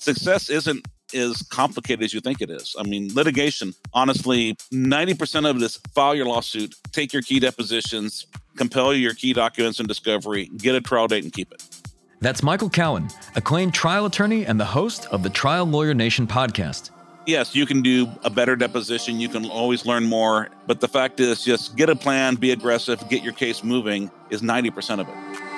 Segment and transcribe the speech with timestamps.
[0.00, 2.74] success isn't as complicated as you think it is.
[2.78, 8.26] I mean, litigation, honestly, 90% of it is file your lawsuit, take your key depositions,
[8.56, 11.62] compel your key documents and discovery, get a trial date, and keep it.
[12.20, 16.90] That's Michael Cowen, acclaimed trial attorney and the host of the Trial Lawyer Nation podcast.
[17.26, 19.20] Yes, you can do a better deposition.
[19.20, 20.48] You can always learn more.
[20.66, 24.42] But the fact is, just get a plan, be aggressive, get your case moving is
[24.42, 25.49] 90% of it.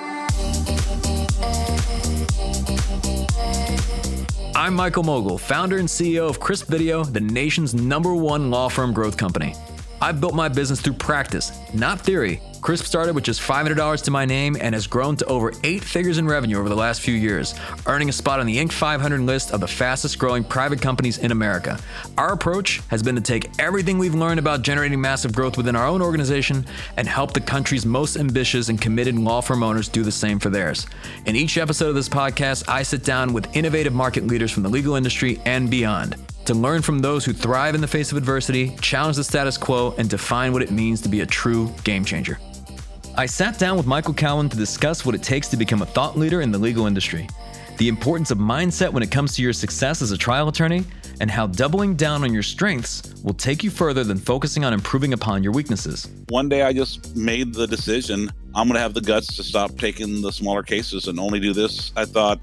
[4.63, 8.93] I'm Michael Mogill, founder and CEO of Crisp Video, the nation's number one law firm
[8.93, 9.55] growth company.
[10.01, 12.41] I've built my business through practice, not theory.
[12.63, 16.17] Crisp started with just $500 to my name and has grown to over eight figures
[16.17, 17.53] in revenue over the last few years,
[17.87, 18.71] earning a spot on the Inc.
[18.71, 21.77] 500 list of the fastest growing private companies in America.
[22.17, 25.85] Our approach has been to take everything we've learned about generating massive growth within our
[25.85, 30.11] own organization and help the country's most ambitious and committed law firm owners do the
[30.11, 30.87] same for theirs.
[31.25, 34.69] In each episode of this podcast, I sit down with innovative market leaders from the
[34.69, 38.75] legal industry and beyond to learn from those who thrive in the face of adversity,
[38.81, 42.37] challenge the status quo, and define what it means to be a true game changer.
[43.15, 46.17] I sat down with Michael Cowen to discuss what it takes to become a thought
[46.17, 47.29] leader in the legal industry,
[47.77, 50.83] the importance of mindset when it comes to your success as a trial attorney,
[51.19, 55.13] and how doubling down on your strengths will take you further than focusing on improving
[55.13, 56.09] upon your weaknesses.
[56.29, 59.77] One day I just made the decision I'm going to have the guts to stop
[59.77, 61.91] taking the smaller cases and only do this.
[61.95, 62.39] I thought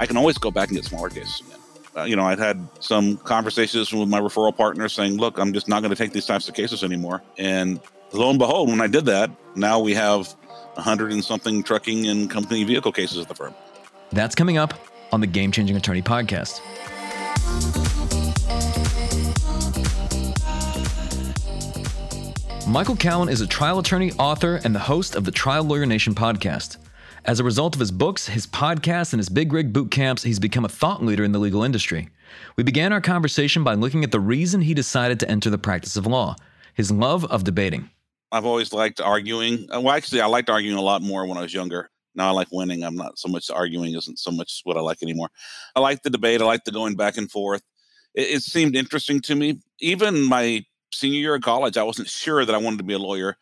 [0.00, 1.58] I can always go back and get smaller cases again.
[1.96, 5.66] Uh, you know, I'd had some conversations with my referral partners saying, look, I'm just
[5.66, 7.22] not going to take these types of cases anymore.
[7.38, 7.80] And
[8.12, 10.34] lo and behold, when I did that, now we have
[10.76, 13.54] a hundred and something trucking and company vehicle cases at the firm.
[14.12, 14.74] That's coming up
[15.12, 16.60] on the Game Changing Attorney podcast.
[22.66, 26.14] Michael Cowen is a trial attorney, author, and the host of the Trial Lawyer Nation
[26.14, 26.76] podcast.
[27.24, 30.38] As a result of his books, his podcasts, and his big rig boot camps, he's
[30.38, 32.08] become a thought leader in the legal industry.
[32.56, 35.96] We began our conversation by looking at the reason he decided to enter the practice
[35.96, 36.36] of law
[36.74, 37.90] his love of debating.
[38.32, 39.66] I've always liked arguing.
[39.74, 41.90] Uh, well, actually, I liked arguing a lot more when I was younger.
[42.14, 42.82] Now I like winning.
[42.82, 45.30] I'm not so much arguing isn't so much what I like anymore.
[45.74, 46.40] I like the debate.
[46.40, 47.62] I like the going back and forth.
[48.14, 49.60] It, it seemed interesting to me.
[49.80, 52.98] Even my senior year of college, I wasn't sure that I wanted to be a
[52.98, 53.36] lawyer.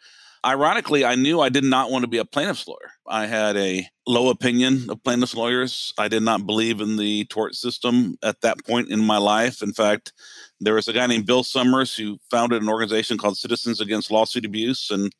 [0.46, 2.92] Ironically, I knew I did not want to be a plaintiff's lawyer.
[3.08, 5.92] I had a low opinion of plaintiff's lawyers.
[5.98, 9.62] I did not believe in the tort system at that point in my life.
[9.62, 10.12] In fact,
[10.60, 14.44] there was a guy named Bill Summers who founded an organization called Citizens Against Lawsuit
[14.44, 14.90] Abuse.
[14.90, 15.12] And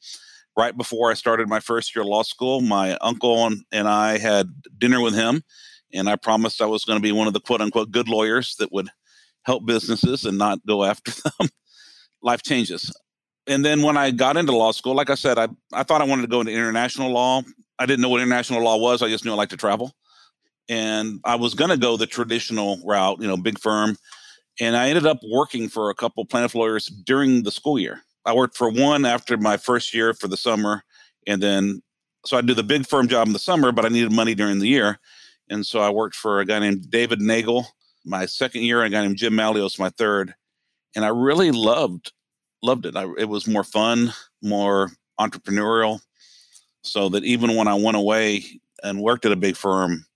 [0.57, 4.49] right before I started my first year of law school, my uncle and I had
[4.79, 5.43] dinner with him.
[5.93, 8.55] And I promised I was going to be one of the quote unquote good lawyers
[8.61, 8.89] that would
[9.43, 11.49] help businesses and not go after them.
[12.23, 12.93] Life changes
[13.49, 16.05] and then when I got into law school, like I said, I, I thought I
[16.05, 17.43] wanted to go into international law.
[17.79, 19.03] I didn't know what international law was.
[19.03, 19.93] I just knew I liked to travel.
[20.69, 23.97] And I was going to go the traditional route, you know, big firm.
[24.61, 28.03] And I ended up working for a couple plaintiff lawyers during the school year.
[28.27, 30.85] I worked for one after my first year for the summer.
[31.27, 31.83] And then,
[32.27, 34.59] so I do the big firm job in the summer, but I needed money during
[34.59, 34.99] the year.
[35.49, 37.67] And so I worked for a guy named David Nagel
[38.05, 40.35] my second year, and a guy named Jim Malios my third.
[40.95, 42.13] And I really loved
[42.63, 42.97] loved it.
[42.97, 46.01] I, it was more fun, more entrepreneurial.
[46.83, 48.45] So that even when I went away
[48.83, 50.07] and worked at a big firm,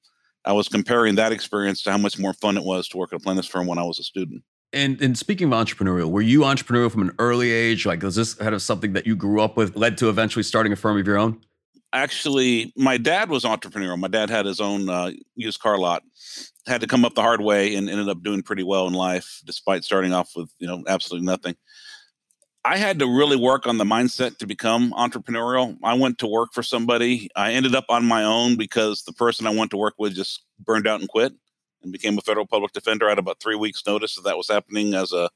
[0.45, 3.21] I was comparing that experience to how much more fun it was to work at
[3.21, 4.43] a plaintiff's firm when I was a student.
[4.73, 7.85] And and speaking of entrepreneurial, were you entrepreneurial from an early age?
[7.85, 10.73] Like, was this kind of something that you grew up with, led to eventually starting
[10.73, 11.41] a firm of your own?
[11.93, 13.99] Actually, my dad was entrepreneurial.
[13.99, 16.03] My dad had his own uh, used car lot.
[16.67, 19.43] Had to come up the hard way and ended up doing pretty well in life,
[19.45, 21.55] despite starting off with you know absolutely nothing.
[22.65, 25.77] I had to really work on the mindset to become entrepreneurial.
[25.83, 27.29] I went to work for somebody.
[27.35, 30.45] I ended up on my own because the person I went to work with just
[30.61, 31.33] burned out and quit
[31.83, 33.09] and became a federal public defender.
[33.09, 35.29] Had about three weeks' notice that that was happening as a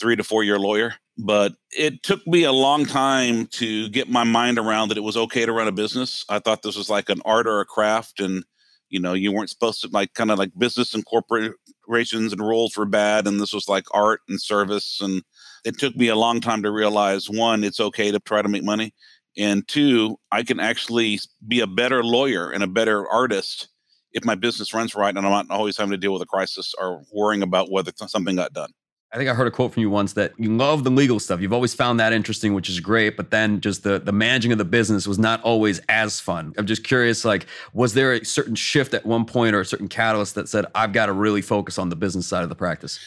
[0.00, 0.94] three to four year lawyer.
[1.18, 5.16] But it took me a long time to get my mind around that it was
[5.16, 6.24] okay to run a business.
[6.28, 8.44] I thought this was like an art or a craft, and
[8.88, 12.76] you know, you weren't supposed to like kind of like business and corporations and rules
[12.76, 15.22] were bad, and this was like art and service and
[15.66, 18.62] it took me a long time to realize one, it's okay to try to make
[18.62, 18.94] money.
[19.36, 23.68] And two, I can actually be a better lawyer and a better artist
[24.12, 26.72] if my business runs right and I'm not always having to deal with a crisis
[26.78, 28.70] or worrying about whether something got done.
[29.12, 31.40] I think I heard a quote from you once that you love the legal stuff.
[31.40, 33.16] You've always found that interesting, which is great.
[33.16, 36.52] But then just the the managing of the business was not always as fun.
[36.58, 39.88] I'm just curious, like, was there a certain shift at one point or a certain
[39.88, 42.98] catalyst that said, I've got to really focus on the business side of the practice?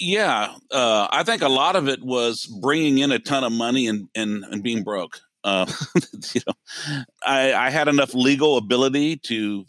[0.00, 3.88] Yeah, uh, I think a lot of it was bringing in a ton of money
[3.88, 5.20] and and, and being broke.
[5.44, 5.66] Uh,
[6.34, 6.54] you know,
[7.26, 9.64] I, I had enough legal ability to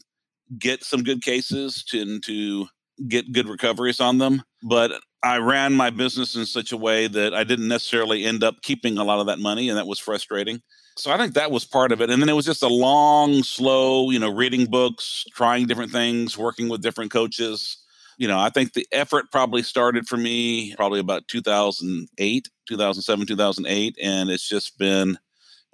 [0.58, 2.68] get some good cases to, to
[3.08, 4.42] get good recoveries on them.
[4.64, 4.92] But
[5.24, 8.98] I ran my business in such a way that I didn't necessarily end up keeping
[8.98, 10.62] a lot of that money, and that was frustrating.
[10.98, 12.10] So I think that was part of it.
[12.10, 16.38] And then it was just a long, slow, you know, reading books, trying different things,
[16.38, 17.78] working with different coaches.
[18.19, 23.98] You know, I think the effort probably started for me probably about 2008, 2007, 2008.
[24.04, 25.18] And it's just been,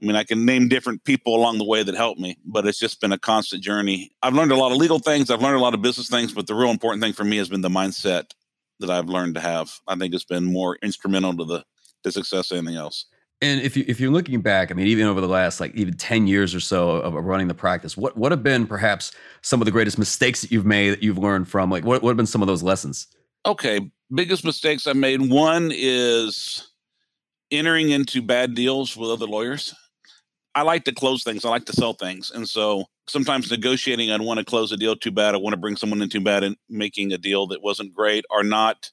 [0.02, 2.78] I mean, I can name different people along the way that helped me, but it's
[2.78, 4.12] just been a constant journey.
[4.22, 6.46] I've learned a lot of legal things, I've learned a lot of business things, but
[6.46, 8.26] the real important thing for me has been the mindset
[8.80, 9.72] that I've learned to have.
[9.88, 11.66] I think it's been more instrumental to the,
[12.04, 13.08] the success than anything else.
[13.46, 15.94] And if you if you're looking back, I mean, even over the last like even
[15.94, 19.12] ten years or so of running the practice, what what have been perhaps
[19.44, 21.70] some of the greatest mistakes that you've made that you've learned from?
[21.70, 23.06] Like, what what have been some of those lessons?
[23.46, 25.30] Okay, biggest mistakes I've made.
[25.30, 26.72] One is
[27.52, 29.76] entering into bad deals with other lawyers.
[30.56, 31.46] I like to close things.
[31.46, 34.96] I like to sell things, and so sometimes negotiating, I'd want to close a deal
[34.96, 35.36] too bad.
[35.36, 38.26] I want to bring someone in too bad and making a deal that wasn't great,
[38.32, 38.90] or not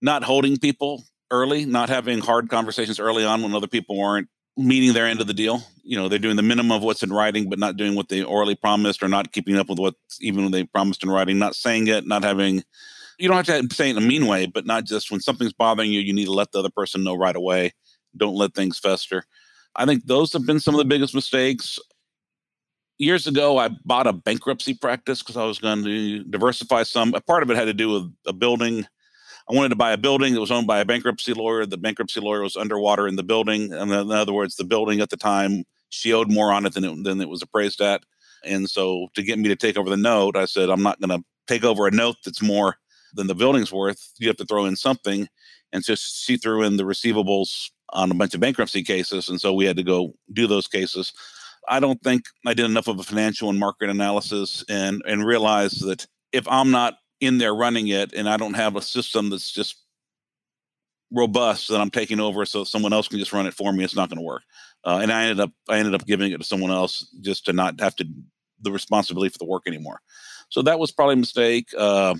[0.00, 4.92] not holding people early, not having hard conversations early on when other people weren't meeting
[4.92, 5.62] their end of the deal.
[5.82, 8.22] You know, they're doing the minimum of what's in writing, but not doing what they
[8.22, 11.56] orally promised or not keeping up with what even when they promised in writing, not
[11.56, 12.62] saying it, not having
[13.18, 15.52] you don't have to say it in a mean way, but not just when something's
[15.52, 17.72] bothering you, you need to let the other person know right away.
[18.16, 19.24] Don't let things fester.
[19.76, 21.78] I think those have been some of the biggest mistakes.
[22.98, 27.14] Years ago, I bought a bankruptcy practice because I was going to diversify some.
[27.14, 28.86] A part of it had to do with a building
[29.50, 31.66] I wanted to buy a building that was owned by a bankruptcy lawyer.
[31.66, 33.72] The bankruptcy lawyer was underwater in the building.
[33.72, 36.84] And in other words, the building at the time, she owed more on it than
[36.84, 38.02] it, than it was appraised at.
[38.44, 41.18] And so to get me to take over the note, I said, I'm not going
[41.20, 42.76] to take over a note that's more
[43.14, 44.12] than the building's worth.
[44.18, 45.28] You have to throw in something.
[45.72, 49.28] And so she threw in the receivables on a bunch of bankruptcy cases.
[49.28, 51.12] And so we had to go do those cases.
[51.68, 55.84] I don't think I did enough of a financial and market analysis and and realized
[55.86, 59.52] that if I'm not in there running it and I don't have a system that's
[59.52, 59.76] just
[61.12, 63.94] robust that I'm taking over so someone else can just run it for me, it's
[63.94, 64.42] not going to work.
[64.84, 67.52] Uh, and I ended up I ended up giving it to someone else just to
[67.52, 68.06] not have to
[68.60, 70.00] the responsibility for the work anymore.
[70.48, 71.68] So that was probably a mistake.
[71.78, 72.16] Uh,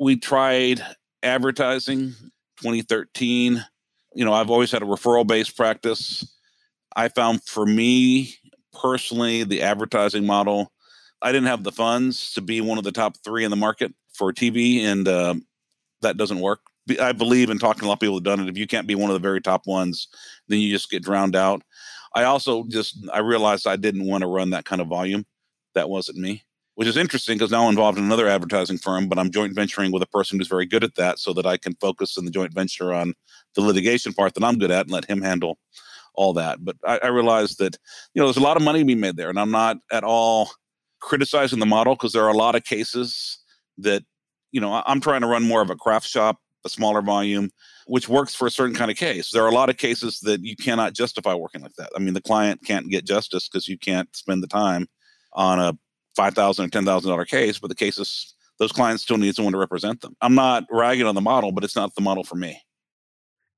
[0.00, 0.84] we tried
[1.22, 2.14] advertising
[2.58, 3.64] 2013.
[4.14, 6.26] You know, I've always had a referral based practice.
[6.96, 8.34] I found for me
[8.72, 10.72] personally the advertising model
[11.22, 13.94] I didn't have the funds to be one of the top three in the market
[14.12, 15.34] for TV, and uh,
[16.02, 16.60] that doesn't work.
[17.00, 18.48] I believe in talking to a lot of people who've done it.
[18.48, 20.08] If you can't be one of the very top ones,
[20.48, 21.62] then you just get drowned out.
[22.14, 25.24] I also just I realized I didn't want to run that kind of volume.
[25.74, 26.44] That wasn't me,
[26.74, 29.92] which is interesting because now I'm involved in another advertising firm, but I'm joint venturing
[29.92, 32.30] with a person who's very good at that, so that I can focus in the
[32.30, 33.14] joint venture on
[33.54, 35.58] the litigation part that I'm good at and let him handle
[36.14, 36.64] all that.
[36.64, 37.76] But I, I realized that
[38.14, 40.04] you know there's a lot of money to be made there, and I'm not at
[40.04, 40.50] all
[41.04, 43.38] criticizing the model because there are a lot of cases
[43.78, 44.02] that
[44.52, 47.50] you know i'm trying to run more of a craft shop a smaller volume
[47.86, 49.30] which works for a certain kind of case.
[49.30, 51.90] There are a lot of cases that you cannot justify working like that.
[51.94, 54.86] I mean the client can't get justice because you can't spend the time
[55.34, 55.76] on a
[56.16, 60.14] 5000 or $10000 case but the cases those clients still need someone to represent them.
[60.20, 62.60] I'm not ragging on the model but it's not the model for me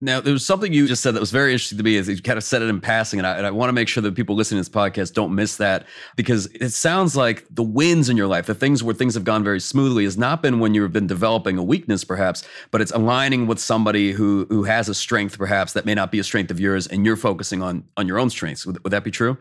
[0.03, 1.97] now, there was something you just said that was very interesting to me.
[1.97, 3.89] Is you kind of said it in passing, and I, and I want to make
[3.89, 7.63] sure that people listening to this podcast don't miss that because it sounds like the
[7.63, 10.61] wins in your life, the things where things have gone very smoothly, has not been
[10.61, 14.91] when you've been developing a weakness, perhaps, but it's aligning with somebody who who has
[14.91, 17.83] a strength, perhaps that may not be a strength of yours, and you're focusing on
[17.97, 18.67] on your own strengths.
[18.67, 19.39] Would, would that be true?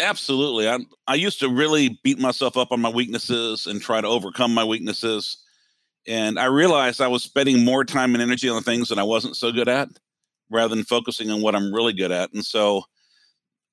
[0.00, 0.68] Absolutely.
[0.68, 4.52] I I used to really beat myself up on my weaknesses and try to overcome
[4.52, 5.43] my weaknesses
[6.06, 9.02] and I realized I was spending more time and energy on the things that I
[9.02, 9.88] wasn't so good at
[10.50, 12.32] rather than focusing on what I'm really good at.
[12.32, 12.84] And so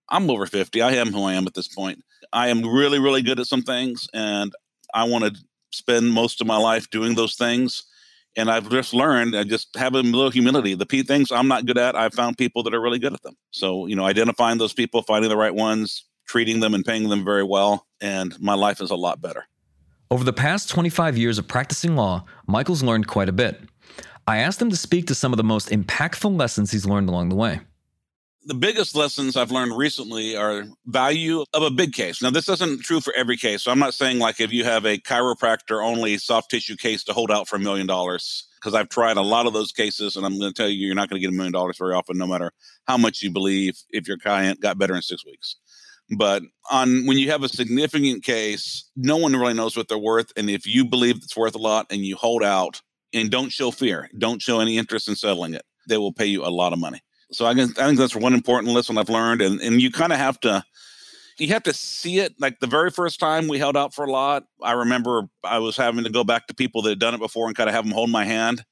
[0.10, 0.82] I'm over 50.
[0.82, 2.04] I am who I am at this point.
[2.34, 4.54] I am really, really good at some things, and
[4.94, 7.84] I want to spend most of my life doing those things.
[8.38, 10.74] And I've just learned, I just have a little humility.
[10.74, 13.22] The P things I'm not good at, I've found people that are really good at
[13.24, 13.36] them.
[13.52, 17.26] So, you know, identifying those people, finding the right ones, treating them and paying them
[17.26, 17.88] very well.
[18.00, 19.46] And my life is a lot better.
[20.12, 23.62] Over the past 25 years of practicing law, Michael's learned quite a bit.
[24.28, 27.30] I asked him to speak to some of the most impactful lessons he's learned along
[27.30, 27.62] the way.
[28.44, 32.22] The biggest lessons I've learned recently are value of a big case.
[32.22, 33.64] Now, this isn't true for every case.
[33.64, 37.14] So I'm not saying like if you have a chiropractor only soft tissue case to
[37.14, 40.26] hold out for a million dollars, because I've tried a lot of those cases, and
[40.26, 42.18] I'm going to tell you, you're not going to get a million dollars very often,
[42.18, 42.52] no matter
[42.86, 45.56] how much you believe if your client got better in six weeks.
[46.18, 50.32] But on when you have a significant case, no one really knows what they're worth.
[50.36, 52.82] And if you believe it's worth a lot and you hold out
[53.14, 56.46] and don't show fear, don't show any interest in settling it, they will pay you
[56.46, 57.00] a lot of money.
[57.32, 59.42] So I, I think that's one important lesson I've learned.
[59.42, 60.64] And, and you kind of have to,
[61.38, 62.34] you have to see it.
[62.40, 65.78] Like the very first time we held out for a lot, I remember I was
[65.78, 67.86] having to go back to people that had done it before and kind of have
[67.86, 68.66] them hold my hand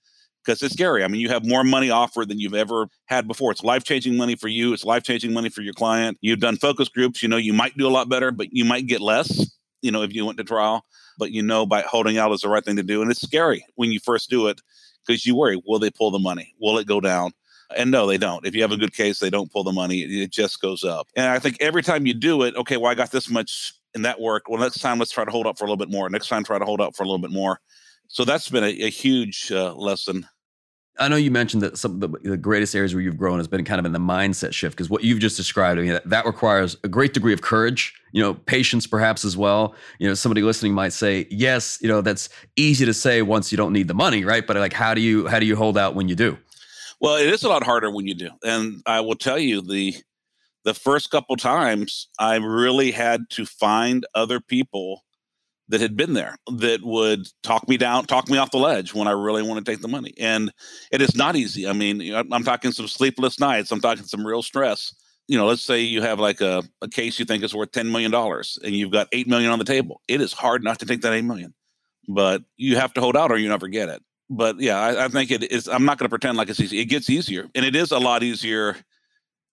[0.44, 1.04] because it's scary.
[1.04, 3.52] I mean, you have more money offered than you've ever had before.
[3.52, 4.74] It's life changing money for you.
[4.74, 6.18] It's life changing money for your client.
[6.22, 7.22] You've done focus groups.
[7.22, 9.52] You know, you might do a lot better, but you might get less.
[9.82, 10.86] You know, if you went to trial,
[11.18, 13.02] but you know, by holding out is the right thing to do.
[13.02, 14.60] And it's scary when you first do it
[15.06, 16.54] because you worry, will they pull the money?
[16.60, 17.32] Will it go down?
[17.78, 18.46] And no, they don't.
[18.46, 20.00] If you have a good case, they don't pull the money.
[20.00, 21.08] It just goes up.
[21.16, 24.02] And I think every time you do it, okay, well, I got this much in
[24.04, 24.50] that work.
[24.50, 26.10] Well, next time, let's try to hold up for a little bit more.
[26.10, 27.60] Next time, try to hold up for a little bit more.
[28.10, 30.28] So that's been a, a huge uh, lesson.
[30.98, 33.48] I know you mentioned that some of the, the, greatest areas where you've grown has
[33.48, 36.10] been kind of in the mindset shift because what you've just described, I mean, that,
[36.10, 39.76] that, requires a great degree of courage, you know, patience perhaps as well.
[40.00, 43.58] You know, somebody listening might say, yes, you know, that's easy to say once you
[43.58, 44.46] don't need the money, right?
[44.46, 46.38] But like, how do you how do you hold out when you do?
[47.00, 48.32] Well, it is a lot harder when you do.
[48.44, 49.96] And I will tell you the
[50.66, 55.04] the first couple times I really had to find other people
[55.70, 59.08] that had been there that would talk me down, talk me off the ledge when
[59.08, 60.14] I really want to take the money.
[60.18, 60.52] And
[60.92, 61.68] it is not easy.
[61.68, 63.72] I mean, I'm talking some sleepless nights.
[63.72, 64.94] I'm talking some real stress.
[65.28, 67.92] You know, let's say you have like a, a case you think is worth $10
[67.92, 70.02] million and you've got 8 million on the table.
[70.08, 71.54] It is hard not to take that 8 million,
[72.08, 75.08] but you have to hold out or you never get it but yeah, I, I
[75.08, 75.68] think it is.
[75.68, 76.80] I'm not going to pretend like it's easy.
[76.80, 78.76] It gets easier, and it is a lot easier.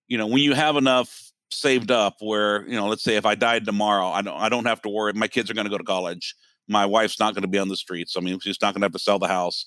[0.06, 3.34] You know, when you have enough saved up, where you know, let's say if I
[3.34, 5.12] died tomorrow, I don't, I don't have to worry.
[5.12, 6.34] My kids are going to go to college.
[6.68, 8.16] My wife's not going to be on the streets.
[8.16, 9.66] I mean, she's not going to have to sell the house.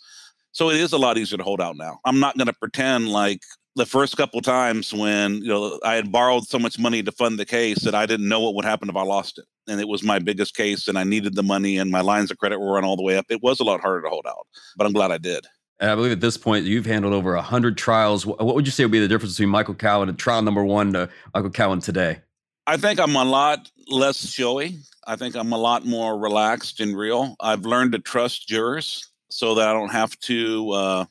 [0.51, 1.99] So it is a lot easier to hold out now.
[2.05, 3.39] I'm not going to pretend like
[3.75, 7.39] the first couple times when you know I had borrowed so much money to fund
[7.39, 9.87] the case that I didn't know what would happen if I lost it, and it
[9.87, 12.73] was my biggest case, and I needed the money, and my lines of credit were
[12.73, 13.27] run all the way up.
[13.29, 15.45] It was a lot harder to hold out, but I'm glad I did.
[15.79, 18.25] And I believe at this point you've handled over hundred trials.
[18.25, 20.93] What would you say would be the difference between Michael Cowen and trial number one
[20.93, 22.19] to Michael Cowen today?
[22.67, 24.77] I think I'm a lot less showy.
[25.07, 27.35] I think I'm a lot more relaxed and real.
[27.39, 30.71] I've learned to trust jurors so that I don't have to.
[30.71, 31.05] Uh,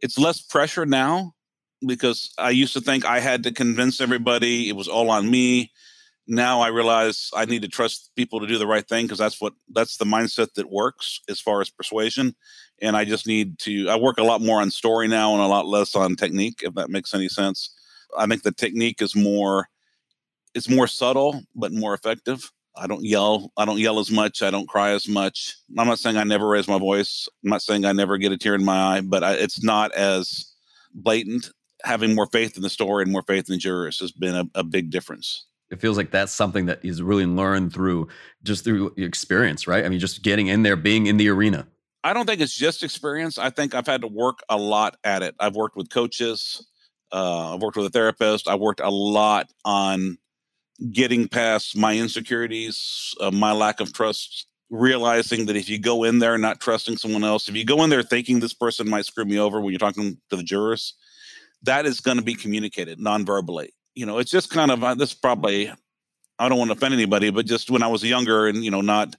[0.00, 1.34] it's less pressure now
[1.86, 5.70] because I used to think I had to convince everybody it was all on me.
[6.26, 9.40] Now I realize I need to trust people to do the right thing because that's
[9.40, 12.34] what that's the mindset that works as far as persuasion.
[12.80, 15.46] And I just need to I work a lot more on story now and a
[15.46, 17.74] lot less on technique, if that makes any sense.
[18.16, 19.68] I think the technique is more
[20.54, 22.50] it's more subtle but more effective.
[22.76, 23.52] I don't yell.
[23.56, 24.42] I don't yell as much.
[24.42, 25.56] I don't cry as much.
[25.76, 27.28] I'm not saying I never raise my voice.
[27.44, 29.92] I'm not saying I never get a tear in my eye, but I, it's not
[29.92, 30.54] as
[30.94, 31.50] blatant
[31.84, 34.44] having more faith in the story and more faith in the jurors has been a,
[34.54, 38.08] a big difference it feels like that's something that is really learned through
[38.42, 39.84] just through experience, right?
[39.84, 41.66] I mean, just getting in there, being in the arena.
[42.04, 43.38] I don't think it's just experience.
[43.38, 45.34] I think I've had to work a lot at it.
[45.40, 46.64] I've worked with coaches,
[47.12, 48.48] uh, I've worked with a therapist.
[48.48, 50.18] I worked a lot on
[50.90, 56.18] getting past my insecurities, uh, my lack of trust, realizing that if you go in
[56.18, 59.24] there not trusting someone else, if you go in there thinking this person might screw
[59.24, 60.94] me over when you're talking to the jurors,
[61.62, 63.72] that is going to be communicated non-verbally.
[63.94, 65.70] You know, it's just kind of uh, this probably
[66.38, 68.80] I don't want to offend anybody, but just when I was younger and you know
[68.80, 69.14] not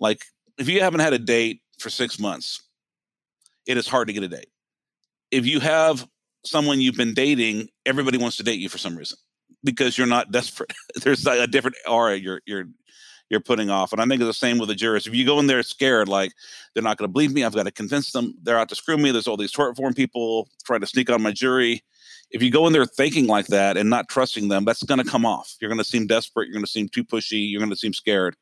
[0.00, 0.24] like
[0.58, 2.62] if you haven't had a date for 6 months,
[3.66, 4.48] it is hard to get a date.
[5.30, 6.06] If you have
[6.44, 9.18] someone you've been dating, everybody wants to date you for some reason
[9.64, 10.72] because you're not desperate.
[11.02, 12.66] There's a different aura you're you're
[13.30, 13.92] you're putting off.
[13.92, 15.06] And I think it's the same with the jurors.
[15.06, 16.32] If you go in there scared, like
[16.72, 18.96] they're not going to believe me, I've got to convince them they're out to screw
[18.96, 19.10] me.
[19.10, 21.82] There's all these tort reform people trying to sneak on my jury.
[22.30, 25.08] If you go in there thinking like that and not trusting them, that's going to
[25.08, 25.54] come off.
[25.60, 26.46] You're going to seem desperate.
[26.46, 27.50] You're going to seem too pushy.
[27.50, 28.36] You're going to seem scared.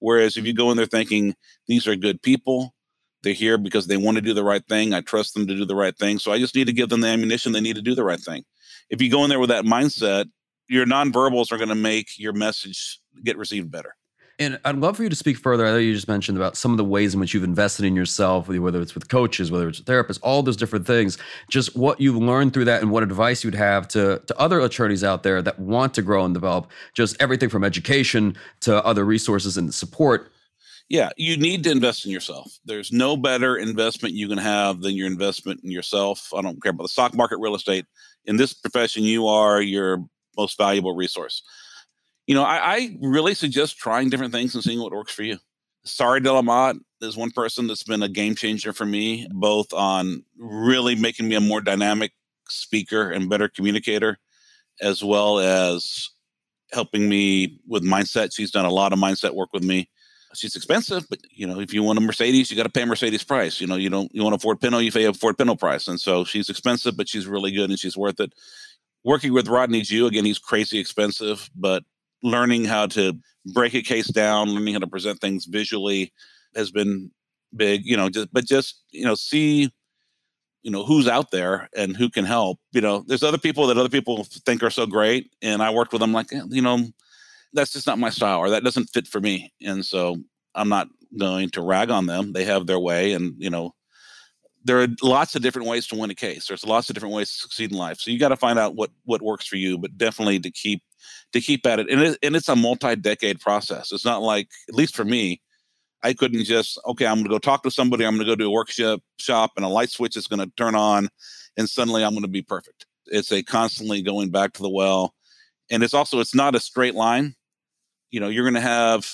[0.00, 1.34] Whereas if you go in there thinking
[1.66, 2.74] these are good people,
[3.22, 4.94] they're here because they want to do the right thing.
[4.94, 6.18] I trust them to do the right thing.
[6.18, 8.20] So I just need to give them the ammunition they need to do the right
[8.20, 8.44] thing.
[8.90, 10.26] If you go in there with that mindset,
[10.68, 13.96] your nonverbals are going to make your message get received better.
[14.40, 15.66] And I'd love for you to speak further.
[15.66, 17.96] I know you just mentioned about some of the ways in which you've invested in
[17.96, 21.18] yourself, whether it's with coaches, whether it's therapists, all those different things.
[21.50, 25.02] Just what you've learned through that and what advice you'd have to, to other attorneys
[25.02, 29.56] out there that want to grow and develop, just everything from education to other resources
[29.56, 30.30] and support.
[30.88, 32.60] Yeah, you need to invest in yourself.
[32.64, 36.32] There's no better investment you can have than your investment in yourself.
[36.32, 37.86] I don't care about the stock market, real estate.
[38.24, 40.04] In this profession, you are your
[40.36, 41.42] most valuable resource
[42.28, 45.38] you know, I, I, really suggest trying different things and seeing what works for you.
[45.84, 50.22] Sari de la is one person that's been a game changer for me, both on
[50.38, 52.12] really making me a more dynamic
[52.50, 54.18] speaker and better communicator,
[54.82, 56.10] as well as
[56.70, 58.34] helping me with mindset.
[58.34, 59.88] She's done a lot of mindset work with me.
[60.34, 63.24] She's expensive, but you know, if you want a Mercedes, you got to pay Mercedes
[63.24, 63.58] price.
[63.58, 65.88] You know, you don't you want a Ford Pinto, you pay a Ford Pinto price.
[65.88, 68.34] And so she's expensive, but she's really good and she's worth it.
[69.02, 71.84] Working with Rodney Jew again, he's crazy expensive, but
[72.22, 73.14] learning how to
[73.52, 76.12] break a case down, learning how to present things visually
[76.54, 77.10] has been
[77.54, 77.84] big.
[77.84, 79.70] You know, just but just you know see
[80.62, 83.04] you know who's out there and who can help you know.
[83.06, 86.12] There's other people that other people think are so great and i worked with them
[86.12, 86.80] like you know
[87.54, 89.52] that's just not my style or that doesn't fit for me.
[89.64, 90.16] And so
[90.54, 92.32] i'm not going to rag on them.
[92.32, 93.74] They have their way and you know
[94.64, 96.46] there are lots of different ways to win a case.
[96.46, 97.98] There's lots of different ways to succeed in life.
[98.00, 100.82] So you got to find out what what works for you but definitely to keep
[101.32, 104.74] to keep at it and, it, and it's a multi-decade process it's not like at
[104.74, 105.40] least for me
[106.02, 107.06] I couldn't just okay.
[107.06, 108.04] I'm going to go talk to somebody.
[108.04, 110.50] I'm going to go do a workshop shop, and a light switch is going to
[110.56, 111.08] turn on,
[111.56, 112.86] and suddenly I'm going to be perfect.
[113.06, 115.14] It's a constantly going back to the well,
[115.70, 117.34] and it's also it's not a straight line.
[118.10, 119.10] You know, you're going to have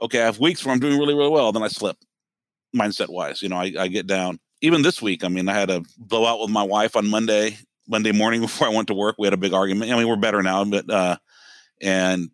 [0.00, 0.22] okay.
[0.22, 1.96] I have weeks where I'm doing really really well, then I slip,
[2.74, 3.42] mindset wise.
[3.42, 4.38] You know, I, I get down.
[4.60, 8.12] Even this week, I mean, I had a blowout with my wife on Monday Monday
[8.12, 9.16] morning before I went to work.
[9.18, 9.90] We had a big argument.
[9.90, 11.16] I mean, we're better now, but uh,
[11.82, 12.30] and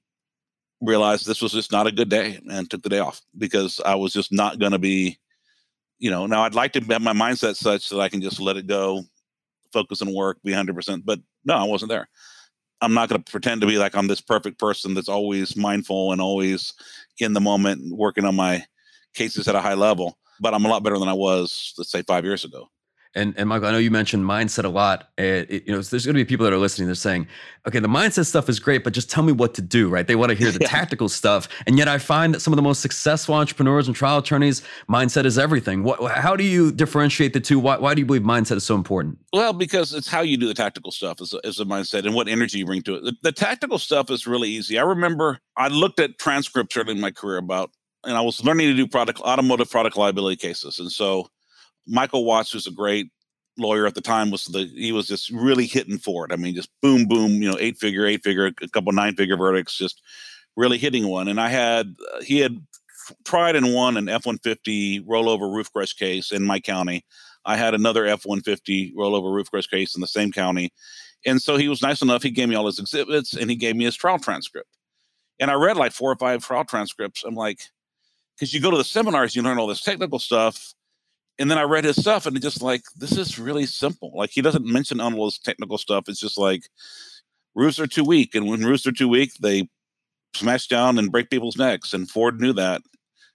[0.81, 3.95] realized this was just not a good day and took the day off because I
[3.95, 5.19] was just not going to be,
[5.99, 8.57] you know, now I'd like to have my mindset such that I can just let
[8.57, 9.05] it go,
[9.73, 11.03] focus and work, be 100%.
[11.05, 12.09] But no, I wasn't there.
[12.81, 16.13] I'm not going to pretend to be like I'm this perfect person that's always mindful
[16.13, 16.75] and always
[17.19, 18.65] in the moment working on my
[19.15, 20.19] cases at a high level.
[20.41, 22.69] But I'm a lot better than I was, let's say, five years ago.
[23.17, 25.11] And, and Michael, I know you mentioned mindset a lot.
[25.17, 26.87] It, it, you know, there's going to be people that are listening.
[26.87, 27.29] They're saying,
[27.67, 30.05] "Okay, the mindset stuff is great, but just tell me what to do." Right?
[30.05, 30.69] They want to hear the yeah.
[30.69, 31.49] tactical stuff.
[31.67, 35.27] And yet, I find that some of the most successful entrepreneurs and trial attorneys, mindset
[35.27, 35.85] is everything.
[35.85, 37.61] What, how do you differentiate the two?
[37.61, 39.19] Why, why do you believe mindset is so important?
[39.33, 42.27] Well, because it's how you do the tactical stuff is, is a mindset and what
[42.27, 43.05] energy you bring to it.
[43.05, 44.77] The, the tactical stuff is really easy.
[44.77, 47.71] I remember I looked at transcripts early in my career about,
[48.03, 51.29] and I was learning to do product automotive product liability cases, and so
[51.89, 53.11] Mikal Watts, who's a great
[53.57, 56.33] lawyer at the time, was the he was just really hitting for it.
[56.33, 59.37] I mean, just boom, boom, you know, eight figure, eight figure, a couple nine figure
[59.37, 60.03] verdicts, just
[60.57, 61.29] really hitting one.
[61.29, 62.59] And I had uh, he had
[63.25, 67.05] tried and won an F one fifty rollover roof crush case in my county.
[67.45, 70.73] I had another F one fifty rollover roof crush case in the same county,
[71.27, 72.23] and so he was nice enough.
[72.23, 74.69] He gave me all his exhibits and he gave me his trial transcript.
[75.39, 77.25] And I read like four or five trial transcripts.
[77.25, 77.61] I'm like,
[78.37, 80.75] because you go to the seminars, you learn all this technical stuff
[81.39, 84.13] and then I read his stuff and it's just like, this is really simple.
[84.15, 86.09] Like he doesn't mention all this technical stuff.
[86.09, 86.69] It's just like
[87.55, 88.35] roofs are too weak.
[88.35, 89.69] And when roofs are too weak, they
[90.35, 91.93] smash down and break people's necks.
[91.93, 92.83] And Ford knew that.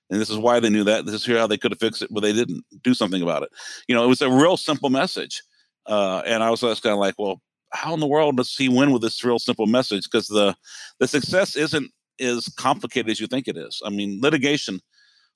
[0.09, 1.05] And this is why they knew that.
[1.05, 3.49] This is how they could have fixed it, but they didn't do something about it.
[3.87, 5.43] You know, it was a real simple message.
[5.85, 8.69] Uh, and I was just kind of like, well, how in the world does he
[8.69, 10.05] win with this real simple message?
[10.05, 10.55] Because the
[10.99, 13.81] the success isn't as complicated as you think it is.
[13.85, 14.81] I mean, litigation,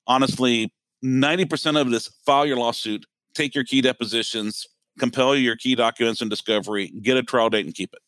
[0.07, 0.73] honestly,
[1.03, 4.65] 90% of it is file your lawsuit, take your key depositions,
[4.99, 8.01] compel your key documents and discovery, get a trial date and keep it.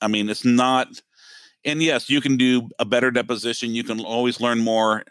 [0.00, 0.88] I mean, it's not,
[1.64, 5.04] and yes, you can do a better deposition, you can always learn more.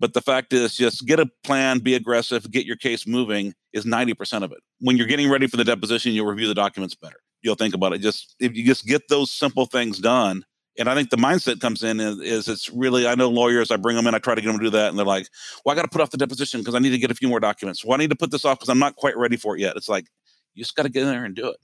[0.00, 3.84] But the fact is, just get a plan, be aggressive, get your case moving is
[3.84, 4.58] 90% of it.
[4.80, 7.16] When you're getting ready for the deposition, you'll review the documents better.
[7.42, 7.98] You'll think about it.
[7.98, 10.44] Just if you just get those simple things done,
[10.78, 13.76] and I think the mindset comes in is, is, it's really, I know lawyers, I
[13.76, 14.88] bring them in, I try to get them to do that.
[14.88, 15.28] And they're like,
[15.64, 17.28] well, I got to put off the deposition because I need to get a few
[17.28, 17.84] more documents.
[17.84, 19.76] Well, I need to put this off because I'm not quite ready for it yet.
[19.76, 20.06] It's like,
[20.54, 21.56] you just got to get in there and do it.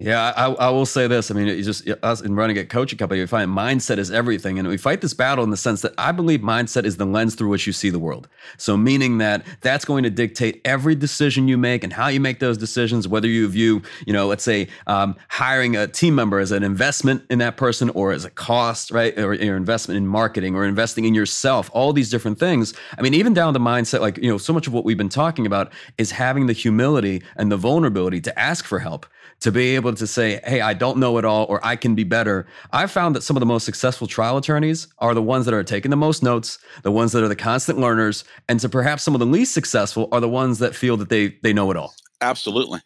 [0.00, 1.28] Yeah, I, I, will say this.
[1.28, 4.56] I mean, you just us in running a coaching company, we find mindset is everything,
[4.56, 7.34] and we fight this battle in the sense that I believe mindset is the lens
[7.34, 8.28] through which you see the world.
[8.58, 12.38] So, meaning that that's going to dictate every decision you make and how you make
[12.38, 13.08] those decisions.
[13.08, 17.24] Whether you view, you know, let's say um, hiring a team member as an investment
[17.28, 21.06] in that person or as a cost, right, or your investment in marketing or investing
[21.06, 22.72] in yourself, all these different things.
[22.96, 25.08] I mean, even down to mindset, like you know, so much of what we've been
[25.08, 29.04] talking about is having the humility and the vulnerability to ask for help
[29.40, 32.04] to be able to say, hey, I don't know it all or I can be
[32.04, 32.46] better.
[32.72, 35.62] I've found that some of the most successful trial attorneys are the ones that are
[35.62, 39.14] taking the most notes, the ones that are the constant learners, and to perhaps some
[39.14, 41.94] of the least successful are the ones that feel that they they know it all.
[42.20, 42.80] Absolutely.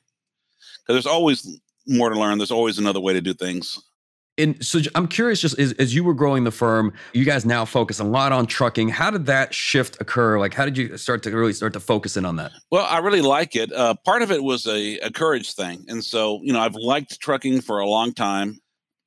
[0.87, 2.39] Because there's always more to learn.
[2.39, 3.79] There's always another way to do things.
[4.43, 7.65] And so I'm curious, just as, as, you were growing the firm, you guys now
[7.65, 8.89] focus a lot on trucking.
[8.89, 10.41] How did that shift occur?
[10.41, 12.51] Like, how did you start to really start to focus in on that?
[12.73, 13.73] Well, I really like it.
[13.73, 15.85] Uh, part of it was a, a courage thing.
[15.87, 18.59] And so, you know, I've liked trucking for a long time,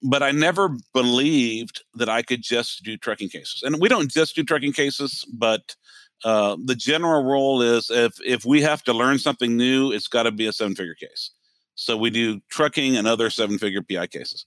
[0.02, 3.62] but I never believed that I could just do trucking cases.
[3.62, 5.76] And we don't just do trucking cases, but
[6.24, 10.24] uh, the general rule is if if we have to learn something new, it's got
[10.24, 11.32] to be a seven figure case.
[11.78, 14.45] So we do trucking and other seven figure PI cases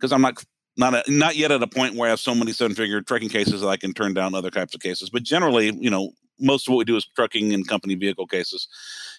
[0.00, 0.42] because I'm not
[0.76, 3.28] not a, not yet at a point where I have so many seven figure trucking
[3.28, 5.10] cases that I can turn down other types of cases.
[5.10, 8.66] But generally, you know, most of what we do is trucking and company vehicle cases.